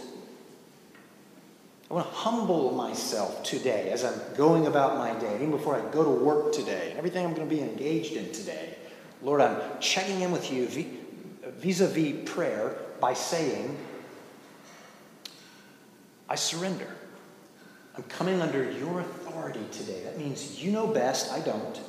I 1.89 1.93
want 1.93 2.08
to 2.08 2.13
humble 2.13 2.71
myself 2.73 3.43
today 3.43 3.91
as 3.91 4.04
I'm 4.04 4.19
going 4.36 4.67
about 4.67 4.97
my 4.97 5.17
day, 5.19 5.36
even 5.36 5.52
before 5.52 5.76
I 5.76 5.91
go 5.91 6.04
to 6.04 6.10
work 6.10 6.52
today, 6.52 6.93
everything 6.97 7.26
I'm 7.26 7.34
going 7.34 7.47
to 7.47 7.56
be 7.56 7.62
engaged 7.62 8.13
in 8.13 8.30
today. 8.32 8.76
Lord, 9.21 9.39
I'm 9.39 9.58
checking 9.80 10.21
in 10.21 10.32
with 10.32 10.52
you 10.52 10.67
vis 10.67 11.80
a 11.80 11.88
vis 11.88 12.30
prayer 12.30 12.76
by 13.00 13.13
saying, 13.13 13.78
I 16.28 16.36
surrender. 16.36 16.93
I'm 17.95 18.04
coming 18.04 18.41
under 18.41 18.69
your 18.69 19.00
authority 19.00 19.65
today. 19.71 20.04
That 20.04 20.17
means 20.17 20.62
you 20.62 20.71
know 20.71 20.88
best, 20.88 21.32
I 21.32 21.39
don't. 21.39 21.80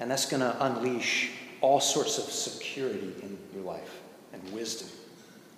And 0.00 0.10
that's 0.10 0.26
going 0.26 0.40
to 0.40 0.64
unleash 0.64 1.32
all 1.60 1.80
sorts 1.80 2.18
of 2.18 2.24
security 2.24 3.14
in 3.22 3.38
your 3.54 3.62
life 3.62 4.00
and 4.32 4.42
wisdom, 4.52 4.88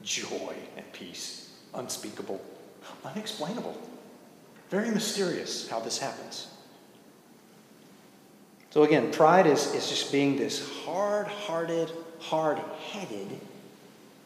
joy 0.03 0.55
and 0.77 0.93
peace. 0.93 1.50
Unspeakable, 1.75 2.41
unexplainable. 3.05 3.77
Very 4.71 4.91
mysterious 4.91 5.69
how 5.69 5.81
this 5.81 5.99
happens. 5.99 6.49
So, 8.71 8.85
again, 8.85 9.11
pride 9.11 9.47
is, 9.47 9.75
is 9.75 9.89
just 9.89 10.13
being 10.13 10.37
this 10.37 10.69
hard 10.85 11.27
hearted, 11.27 11.91
hard 12.21 12.59
headed, 12.93 13.41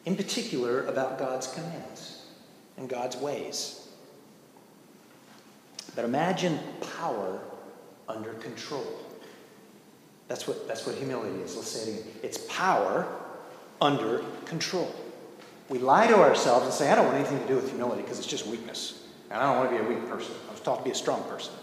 in 0.05 0.15
particular 0.15 0.85
about 0.85 1.17
God's 1.17 1.47
commands 1.47 2.25
and 2.77 2.87
God's 2.87 3.17
ways. 3.17 3.87
But 5.95 6.05
imagine 6.05 6.59
power 6.97 7.39
under 8.07 8.33
control. 8.33 8.85
That's 10.27 10.47
what, 10.47 10.67
that's 10.67 10.85
what 10.85 10.95
humility 10.95 11.39
is. 11.41 11.55
Let's 11.55 11.69
say 11.69 11.91
it 11.91 11.99
again. 11.99 12.13
It's 12.21 12.37
power 12.49 13.07
under 13.81 14.23
control. 14.45 14.93
We 15.69 15.79
lie 15.79 16.07
to 16.07 16.15
ourselves 16.15 16.65
and 16.65 16.73
say, 16.73 16.91
I 16.91 16.95
don't 16.95 17.05
want 17.05 17.17
anything 17.17 17.39
to 17.39 17.47
do 17.47 17.55
with 17.55 17.69
humility 17.69 18.03
because 18.03 18.19
it's 18.19 18.27
just 18.27 18.45
weakness. 18.45 19.03
And 19.29 19.41
I 19.41 19.47
don't 19.47 19.57
want 19.57 19.71
to 19.71 19.77
be 19.77 19.83
a 19.83 19.87
weak 19.87 20.07
person. 20.09 20.35
I 20.47 20.51
was 20.51 20.61
taught 20.61 20.77
to 20.77 20.83
be 20.83 20.91
a 20.91 20.95
strong 20.95 21.23
person. 21.23 21.53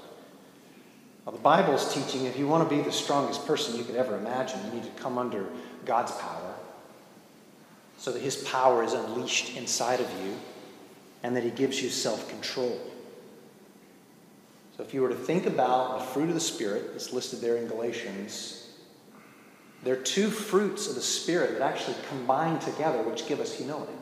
Well, 1.24 1.34
the 1.34 1.42
Bible's 1.42 1.94
teaching 1.94 2.26
if 2.26 2.36
you 2.36 2.48
want 2.48 2.68
to 2.68 2.76
be 2.76 2.82
the 2.82 2.90
strongest 2.90 3.46
person 3.46 3.76
you 3.76 3.84
could 3.84 3.94
ever 3.94 4.16
imagine, 4.16 4.58
you 4.66 4.72
need 4.72 4.84
to 4.84 5.02
come 5.02 5.18
under 5.18 5.46
God's 5.84 6.12
power 6.12 6.54
so 7.96 8.10
that 8.10 8.20
His 8.20 8.36
power 8.36 8.82
is 8.82 8.92
unleashed 8.92 9.56
inside 9.56 10.00
of 10.00 10.10
you 10.24 10.34
and 11.22 11.36
that 11.36 11.44
He 11.44 11.50
gives 11.50 11.80
you 11.80 11.88
self 11.88 12.28
control. 12.28 12.80
So 14.76 14.82
if 14.82 14.92
you 14.92 15.02
were 15.02 15.10
to 15.10 15.14
think 15.14 15.46
about 15.46 16.00
the 16.00 16.04
fruit 16.06 16.28
of 16.28 16.34
the 16.34 16.40
Spirit 16.40 16.92
that's 16.92 17.12
listed 17.12 17.40
there 17.40 17.56
in 17.56 17.68
Galatians, 17.68 18.66
there 19.82 19.94
are 19.94 20.02
two 20.02 20.30
fruits 20.30 20.88
of 20.88 20.94
the 20.94 21.02
Spirit 21.02 21.58
that 21.58 21.62
actually 21.62 21.96
combine 22.08 22.58
together, 22.60 23.02
which 23.02 23.26
give 23.26 23.40
us 23.40 23.54
humility. 23.54 23.92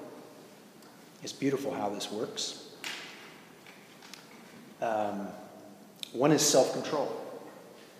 It's 1.22 1.32
beautiful 1.32 1.72
how 1.72 1.88
this 1.88 2.10
works. 2.12 2.66
Um, 4.82 5.28
one 6.12 6.32
is 6.32 6.42
self 6.42 6.72
control, 6.72 7.14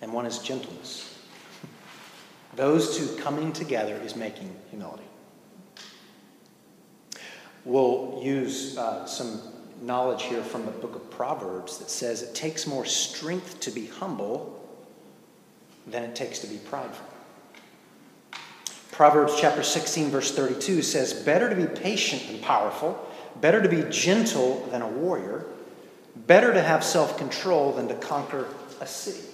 and 0.01 0.13
one 0.13 0.25
is 0.25 0.39
gentleness. 0.39 1.19
Those 2.55 2.97
two 2.97 3.15
coming 3.21 3.53
together 3.53 3.95
is 4.03 4.15
making 4.15 4.55
humility. 4.69 5.03
We'll 7.63 8.19
use 8.21 8.77
uh, 8.77 9.05
some 9.05 9.41
knowledge 9.81 10.23
here 10.23 10.43
from 10.43 10.65
the 10.65 10.71
book 10.71 10.95
of 10.95 11.09
Proverbs 11.09 11.77
that 11.77 11.89
says 11.89 12.21
it 12.21 12.35
takes 12.35 12.67
more 12.67 12.85
strength 12.85 13.59
to 13.61 13.71
be 13.71 13.87
humble 13.87 14.57
than 15.87 16.03
it 16.03 16.15
takes 16.15 16.39
to 16.39 16.47
be 16.47 16.57
prideful. 16.57 17.10
Proverbs 18.91 19.33
chapter 19.39 19.63
16, 19.63 20.09
verse 20.09 20.35
32 20.35 20.81
says, 20.81 21.13
Better 21.13 21.49
to 21.49 21.55
be 21.55 21.65
patient 21.65 22.27
than 22.27 22.39
powerful, 22.39 23.09
better 23.39 23.61
to 23.61 23.69
be 23.69 23.83
gentle 23.89 24.67
than 24.71 24.81
a 24.81 24.87
warrior, 24.87 25.45
better 26.27 26.53
to 26.53 26.61
have 26.61 26.83
self 26.83 27.17
control 27.17 27.71
than 27.71 27.87
to 27.87 27.95
conquer 27.95 28.47
a 28.81 28.85
city. 28.85 29.27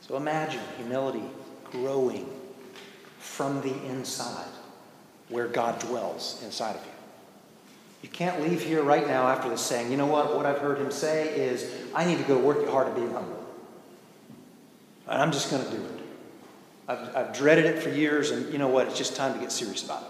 So 0.00 0.16
imagine 0.16 0.60
humility 0.76 1.24
growing 1.70 2.28
from 3.18 3.60
the 3.62 3.74
inside 3.86 4.46
where 5.28 5.48
God 5.48 5.78
dwells 5.80 6.40
inside 6.44 6.76
of 6.76 6.84
you. 6.84 6.90
You 8.02 8.08
can't 8.10 8.42
leave 8.42 8.62
here 8.62 8.82
right 8.82 9.06
now 9.06 9.26
after 9.28 9.48
this 9.48 9.62
saying, 9.62 9.90
you 9.90 9.96
know 9.96 10.06
what, 10.06 10.36
what 10.36 10.44
I've 10.44 10.58
heard 10.58 10.78
him 10.78 10.90
say 10.90 11.34
is, 11.34 11.70
I 11.94 12.04
need 12.04 12.18
to 12.18 12.24
go 12.24 12.38
work 12.38 12.68
hard 12.68 12.88
at 12.88 12.94
being 12.94 13.10
humble. 13.12 13.43
And 15.08 15.20
I'm 15.20 15.32
just 15.32 15.50
going 15.50 15.64
to 15.64 15.70
do 15.70 15.82
it. 15.84 16.00
I've, 16.88 17.16
I've 17.16 17.32
dreaded 17.34 17.66
it 17.66 17.82
for 17.82 17.88
years, 17.88 18.30
and 18.30 18.52
you 18.52 18.58
know 18.58 18.68
what, 18.68 18.86
it's 18.86 18.98
just 18.98 19.16
time 19.16 19.34
to 19.34 19.40
get 19.40 19.52
serious 19.52 19.84
about 19.84 20.02
it. 20.02 20.08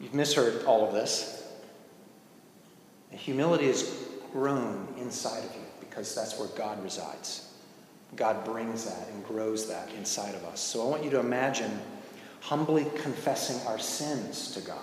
You've 0.00 0.14
misheard 0.14 0.64
all 0.64 0.86
of 0.86 0.92
this. 0.92 1.42
And 3.10 3.18
humility 3.18 3.66
is 3.66 4.04
grown 4.32 4.88
inside 4.98 5.44
of 5.44 5.54
you 5.54 5.62
because 5.80 6.14
that's 6.14 6.38
where 6.38 6.48
God 6.48 6.82
resides. 6.82 7.50
God 8.14 8.44
brings 8.44 8.84
that 8.84 9.08
and 9.08 9.24
grows 9.24 9.68
that 9.68 9.90
inside 9.94 10.34
of 10.34 10.44
us. 10.44 10.60
So 10.60 10.86
I 10.86 10.90
want 10.90 11.04
you 11.04 11.10
to 11.10 11.20
imagine 11.20 11.80
humbly 12.40 12.86
confessing 12.96 13.66
our 13.66 13.78
sins 13.78 14.52
to 14.52 14.60
God. 14.60 14.78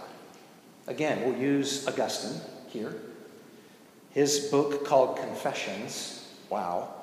Again, 0.87 1.23
we'll 1.23 1.39
use 1.39 1.87
Augustine 1.87 2.41
here. 2.67 2.95
His 4.11 4.47
book 4.51 4.85
called 4.85 5.17
Confessions. 5.17 6.27
Wow. 6.49 6.93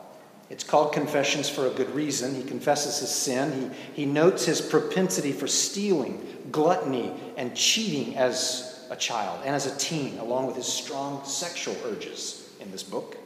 It's 0.50 0.64
called 0.64 0.92
Confessions 0.92 1.48
for 1.48 1.68
a 1.68 1.70
good 1.70 1.94
reason. 1.94 2.34
He 2.34 2.42
confesses 2.42 2.98
his 2.98 3.10
sin. 3.10 3.70
He, 3.94 4.02
he 4.02 4.06
notes 4.06 4.44
his 4.44 4.60
propensity 4.60 5.30
for 5.30 5.46
stealing, 5.46 6.26
gluttony, 6.50 7.12
and 7.36 7.54
cheating 7.54 8.16
as 8.16 8.84
a 8.90 8.96
child 8.96 9.40
and 9.44 9.54
as 9.54 9.66
a 9.66 9.78
teen, 9.78 10.18
along 10.18 10.48
with 10.48 10.56
his 10.56 10.66
strong 10.66 11.24
sexual 11.24 11.76
urges 11.86 12.50
in 12.60 12.72
this 12.72 12.82
book. 12.82 13.16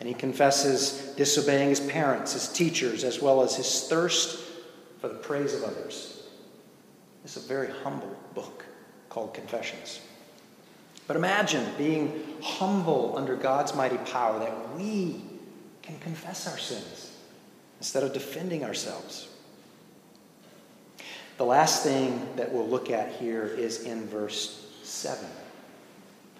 And 0.00 0.08
he 0.08 0.14
confesses 0.14 1.12
disobeying 1.16 1.68
his 1.68 1.80
parents, 1.80 2.32
his 2.32 2.48
teachers, 2.48 3.04
as 3.04 3.20
well 3.20 3.42
as 3.42 3.54
his 3.54 3.86
thirst 3.86 4.42
for 5.00 5.08
the 5.08 5.14
praise 5.14 5.54
of 5.54 5.62
others. 5.64 6.22
It's 7.24 7.36
a 7.36 7.40
very 7.40 7.68
humble 7.84 8.16
book 8.34 8.64
called 9.10 9.34
Confessions. 9.34 10.00
But 11.06 11.16
imagine 11.16 11.66
being 11.76 12.22
humble 12.42 13.18
under 13.18 13.36
God's 13.36 13.74
mighty 13.74 13.98
power 13.98 14.38
that 14.38 14.76
we 14.76 15.20
can 15.82 15.98
confess 15.98 16.46
our 16.46 16.58
sins 16.58 17.12
instead 17.78 18.02
of 18.02 18.12
defending 18.12 18.64
ourselves. 18.64 19.28
The 21.38 21.44
last 21.44 21.82
thing 21.82 22.28
that 22.36 22.52
we'll 22.52 22.68
look 22.68 22.90
at 22.90 23.12
here 23.12 23.44
is 23.44 23.82
in 23.82 24.06
verse 24.06 24.70
7 24.82 25.26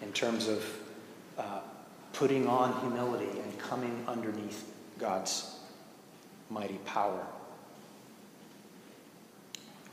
in 0.01 0.11
terms 0.13 0.47
of 0.47 0.65
uh, 1.37 1.59
putting 2.13 2.47
on 2.47 2.79
humility 2.79 3.39
and 3.39 3.59
coming 3.59 4.03
underneath 4.07 4.71
God's 4.99 5.59
mighty 6.49 6.77
power. 6.85 7.25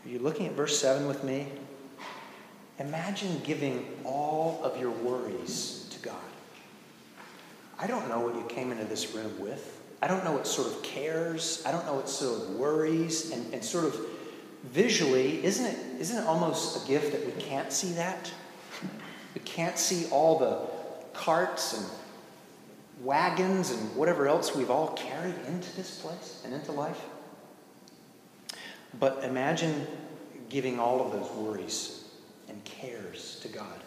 Are 0.05 0.09
you 0.09 0.19
looking 0.19 0.47
at 0.47 0.53
verse 0.53 0.79
7 0.79 1.07
with 1.07 1.25
me? 1.25 1.49
Imagine 2.79 3.41
giving 3.45 3.87
all 4.05 4.61
of 4.63 4.81
your 4.81 4.91
worries. 4.91 5.90
I 7.81 7.87
don't 7.87 8.09
know 8.09 8.21
what 8.21 8.35
you 8.35 8.45
came 8.45 8.71
into 8.73 8.85
this 8.85 9.15
room 9.15 9.41
with. 9.41 9.81
I 10.03 10.07
don't 10.07 10.23
know 10.23 10.33
what 10.33 10.47
sort 10.47 10.69
of 10.69 10.83
cares. 10.83 11.63
I 11.65 11.73
don't 11.73 11.87
know 11.87 11.95
what 11.95 12.11
sort 12.11 12.43
of 12.43 12.51
worries. 12.57 13.31
And, 13.31 13.55
and 13.55 13.65
sort 13.65 13.87
of 13.87 13.99
visually, 14.65 15.43
isn't 15.43 15.65
it, 15.65 15.79
isn't 15.99 16.23
it 16.23 16.27
almost 16.27 16.85
a 16.85 16.89
gift 16.89 17.13
that 17.13 17.25
we 17.25 17.33
can't 17.41 17.73
see 17.73 17.93
that? 17.93 18.31
We 19.35 19.41
can't 19.43 19.79
see 19.79 20.11
all 20.11 20.39
the 20.39 20.59
carts 21.19 21.79
and 21.79 21.87
wagons 23.03 23.71
and 23.71 23.97
whatever 23.97 24.29
else 24.29 24.55
we've 24.55 24.71
all 24.71 24.89
carried 24.89 25.37
into 25.47 25.75
this 25.75 26.01
place 26.01 26.43
and 26.45 26.53
into 26.53 26.73
life. 26.73 27.01
But 28.99 29.25
imagine 29.25 29.87
giving 30.51 30.79
all 30.79 31.01
of 31.01 31.13
those 31.13 31.31
worries 31.31 32.05
and 32.49 32.63
cares 32.65 33.39
to 33.43 33.49
God. 33.49 33.81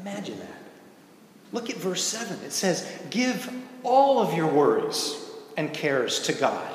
Imagine 0.00 0.38
that. 0.38 0.65
Look 1.52 1.70
at 1.70 1.76
verse 1.76 2.02
7. 2.02 2.44
It 2.44 2.52
says, 2.52 2.90
Give 3.10 3.50
all 3.82 4.18
of 4.20 4.34
your 4.34 4.48
worries 4.48 5.16
and 5.56 5.72
cares 5.72 6.20
to 6.22 6.32
God 6.32 6.72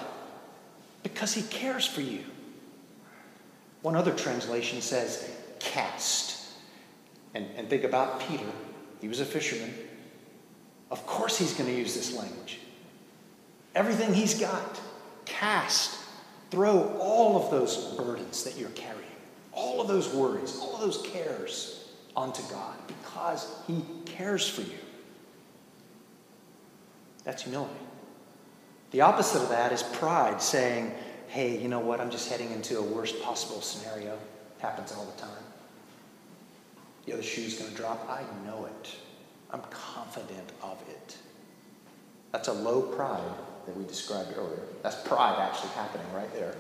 because 1.04 1.34
He 1.34 1.44
cares 1.44 1.86
for 1.86 2.02
you. 2.02 2.24
One 3.82 3.96
other 3.96 4.14
translation 4.14 4.82
says, 4.82 5.30
Cast. 5.60 6.38
And, 7.34 7.48
and 7.56 7.70
think 7.70 7.84
about 7.84 8.20
Peter. 8.22 8.46
He 9.00 9.08
was 9.08 9.20
a 9.20 9.26
fisherman. 9.26 9.74
Of 10.92 11.06
course, 11.08 11.38
he's 11.38 11.54
going 11.54 11.70
to 11.70 11.76
use 11.76 11.96
this 11.96 12.14
language. 12.16 12.60
Everything 13.74 14.14
he's 14.14 14.40
got, 14.40 14.80
cast. 15.26 15.98
Throw 16.52 16.98
all 17.00 17.42
of 17.42 17.50
those 17.50 17.78
burdens 17.96 18.44
that 18.44 18.58
you're 18.58 18.70
carrying, 18.72 19.00
all 19.54 19.80
of 19.80 19.88
those 19.88 20.14
worries, 20.14 20.60
all 20.60 20.76
of 20.76 20.82
those 20.82 21.02
cares 21.02 21.90
onto 22.14 22.42
God 22.52 22.76
because 23.22 23.52
He 23.68 23.84
cares 24.06 24.48
for 24.48 24.62
you. 24.62 24.78
That's 27.24 27.44
humility. 27.44 27.74
The 28.92 29.02
opposite 29.02 29.44
of 29.44 29.50
that 29.50 29.72
is 29.72 29.84
pride, 29.84 30.42
saying, 30.42 30.92
hey, 31.28 31.58
you 31.62 31.68
know 31.68 31.80
what, 31.80 32.02
I'm 32.02 32.10
just 32.10 32.30
heading 32.30 32.52
into 32.52 32.80
a 32.80 32.82
worst 32.82 33.22
possible 33.22 33.62
scenario. 33.62 34.18
Happens 34.60 34.92
all 34.92 35.06
the 35.06 35.22
time. 35.22 35.44
The 37.06 37.14
other 37.14 37.24
shoe's 37.24 37.58
going 37.58 37.72
to 37.72 37.78
drop. 37.78 38.08
I 38.10 38.24
know 38.46 38.66
it. 38.66 38.96
I'm 39.52 39.62
confident 39.70 40.52
of 40.62 40.78
it. 40.90 41.18
That's 42.32 42.48
a 42.48 42.54
low 42.54 42.82
pride 42.82 43.22
that 43.66 43.78
we 43.78 43.86
described 43.86 44.34
earlier. 44.38 44.62
That's 44.84 44.96
pride 45.08 45.38
actually 45.40 45.70
happening 45.70 46.06
right 46.14 46.32
there. 46.34 46.56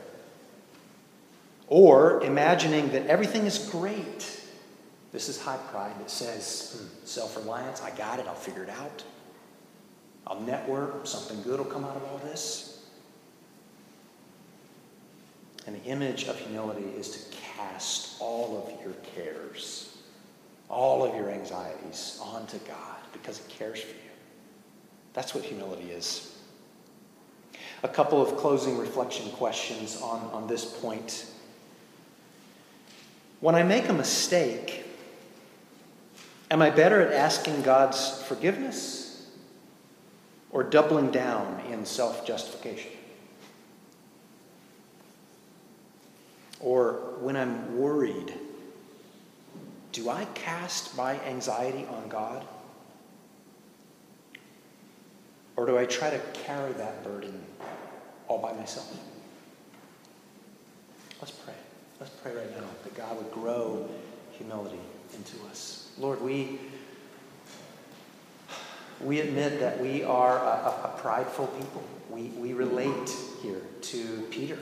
Or 1.68 2.24
imagining 2.24 2.92
that 2.92 3.08
everything 3.08 3.46
is 3.46 3.70
great. 3.70 4.41
This 5.12 5.28
is 5.28 5.42
high 5.42 5.58
pride 5.72 6.00
that 6.00 6.10
says, 6.10 6.78
hmm, 6.80 7.06
self 7.06 7.36
reliance, 7.36 7.82
I 7.82 7.92
got 7.92 8.20
it, 8.20 8.28
I'll 8.28 8.36
figure 8.36 8.64
it 8.64 8.70
out. 8.70 9.04
I'll 10.26 10.40
network, 10.40 11.06
something 11.06 11.42
good 11.42 11.60
will 11.60 11.66
come 11.66 11.84
out 11.84 11.96
of 11.96 12.04
all 12.06 12.20
this. 12.20 12.86
And 15.68 15.76
the 15.76 15.84
image 15.84 16.26
of 16.26 16.40
humility 16.40 16.86
is 16.98 17.10
to 17.10 17.38
cast 17.38 18.20
all 18.20 18.58
of 18.66 18.84
your 18.84 18.94
cares, 19.16 19.98
all 20.70 21.04
of 21.04 21.16
your 21.16 21.30
anxieties 21.30 22.20
onto 22.24 22.58
God 22.60 22.98
because 23.14 23.38
He 23.40 23.54
cares 23.54 23.82
for 23.82 23.90
you. 23.90 23.96
That's 25.14 25.36
what 25.36 25.44
humility 25.44 25.92
is. 25.92 26.38
A 27.84 27.88
couple 27.88 28.22
of 28.22 28.38
closing 28.38 28.78
reflection 28.78 29.30
questions 29.32 30.02
on, 30.02 30.22
on 30.32 30.48
this 30.48 30.66
point. 30.66 31.26
When 33.40 33.56
I 33.56 33.64
make 33.64 33.90
a 33.90 33.94
mistake, 33.94 34.86
am 36.52 36.62
I 36.62 36.70
better 36.70 37.02
at 37.02 37.14
asking 37.14 37.62
God's 37.62 38.22
forgiveness 38.24 39.26
or 40.52 40.64
doubling 40.64 41.10
down 41.10 41.62
in 41.72 41.86
self 41.86 42.28
justification? 42.28 42.92
Or 46.60 47.16
when 47.22 47.36
I'm 47.36 47.80
worried, 47.80 48.34
do 49.94 50.10
I 50.10 50.26
cast 50.36 50.96
my 50.96 51.20
anxiety 51.22 51.88
on 51.88 52.08
God? 52.08 52.46
Or 55.56 55.66
do 55.66 55.78
I 55.78 55.86
try 55.86 56.10
to 56.10 56.20
carry 56.34 56.74
that 56.74 57.04
burden 57.04 57.42
all 58.28 58.40
by 58.40 58.54
myself? 58.54 58.96
Let's 61.20 61.32
pray. 61.32 61.54
Let's 62.00 62.12
pray 62.22 62.36
right 62.36 62.52
now 62.56 62.66
that 62.84 62.96
God 62.96 63.18
would 63.18 63.32
grow 63.32 63.90
humility 64.34 64.80
into 65.16 65.36
us. 65.50 65.92
Lord, 65.98 66.22
we, 66.22 66.60
we 69.02 69.20
admit 69.20 69.60
that 69.60 69.80
we 69.80 70.04
are 70.04 70.38
a, 70.38 70.90
a, 70.90 70.96
prideful 70.98 71.48
people. 71.48 71.84
We, 72.10 72.24
we 72.38 72.54
relate 72.54 73.10
here 73.42 73.62
to 73.82 74.28
Peter. 74.32 74.58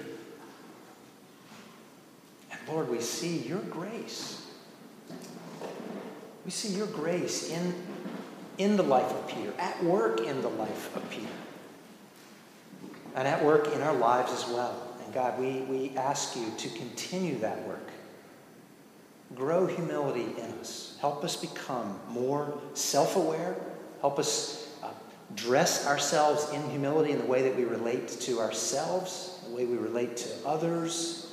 And 2.52 2.60
Lord, 2.68 2.90
we 2.90 3.00
see 3.00 3.38
your 3.40 3.60
grace. 3.60 4.46
We 6.46 6.52
see 6.52 6.76
your 6.76 6.88
grace 6.88 7.50
in 7.50 7.74
in 8.60 8.76
the 8.76 8.84
life 8.84 9.10
of 9.10 9.28
Peter, 9.28 9.54
at 9.58 9.82
work 9.84 10.20
in 10.20 10.42
the 10.42 10.50
life 10.50 10.96
of 10.96 11.10
Peter, 11.10 11.28
and 13.16 13.28
at 13.28 13.44
work 13.44 13.74
in 13.74 13.82
our 13.82 13.96
lives 13.96 14.32
as 14.34 14.48
well. 14.50 14.96
And 15.04 15.14
God, 15.14 15.40
we, 15.40 15.62
we 15.62 15.98
ask 15.98 16.36
you 16.36 16.52
to 16.58 16.70
continue 16.70 17.40
that 17.40 17.66
work. 17.66 17.90
Grow 19.36 19.68
humility 19.68 20.26
in 20.38 20.52
us. 20.60 20.98
Help 21.00 21.24
us 21.24 21.36
become 21.36 22.00
more 22.10 22.60
self 22.74 23.16
aware. 23.16 23.56
Help 24.02 24.18
us 24.18 24.74
uh, 24.84 24.90
dress 25.36 25.86
ourselves 25.86 26.50
in 26.52 26.70
humility 26.70 27.12
in 27.12 27.20
the 27.20 27.26
way 27.26 27.44
that 27.44 27.56
we 27.56 27.66
relate 27.66 28.08
to 28.08 28.40
ourselves, 28.40 29.40
the 29.48 29.56
way 29.56 29.66
we 29.66 29.78
relate 29.78 30.18
to 30.18 30.30
others, 30.46 31.30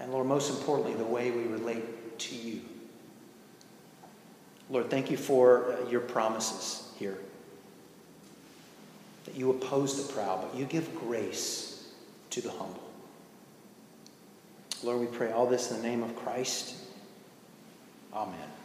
and 0.00 0.10
Lord, 0.12 0.26
most 0.26 0.50
importantly, 0.50 0.94
the 0.94 1.04
way 1.04 1.30
we 1.30 1.44
relate 1.44 2.18
to 2.20 2.34
you. 2.34 2.62
Lord, 4.70 4.88
thank 4.90 5.10
you 5.10 5.16
for 5.16 5.72
uh, 5.72 5.88
your 5.90 6.00
promises 6.00 6.90
here. 6.98 7.18
That 9.26 9.36
you 9.36 9.50
oppose 9.50 10.06
the 10.06 10.12
proud, 10.12 10.40
but 10.40 10.58
you 10.58 10.64
give 10.64 10.94
grace 10.94 11.92
to 12.30 12.40
the 12.40 12.50
humble. 12.50 12.89
Lord, 14.82 15.00
we 15.00 15.06
pray 15.06 15.30
all 15.32 15.46
this 15.46 15.70
in 15.70 15.82
the 15.82 15.82
name 15.82 16.02
of 16.02 16.16
Christ. 16.16 16.74
Amen. 18.12 18.59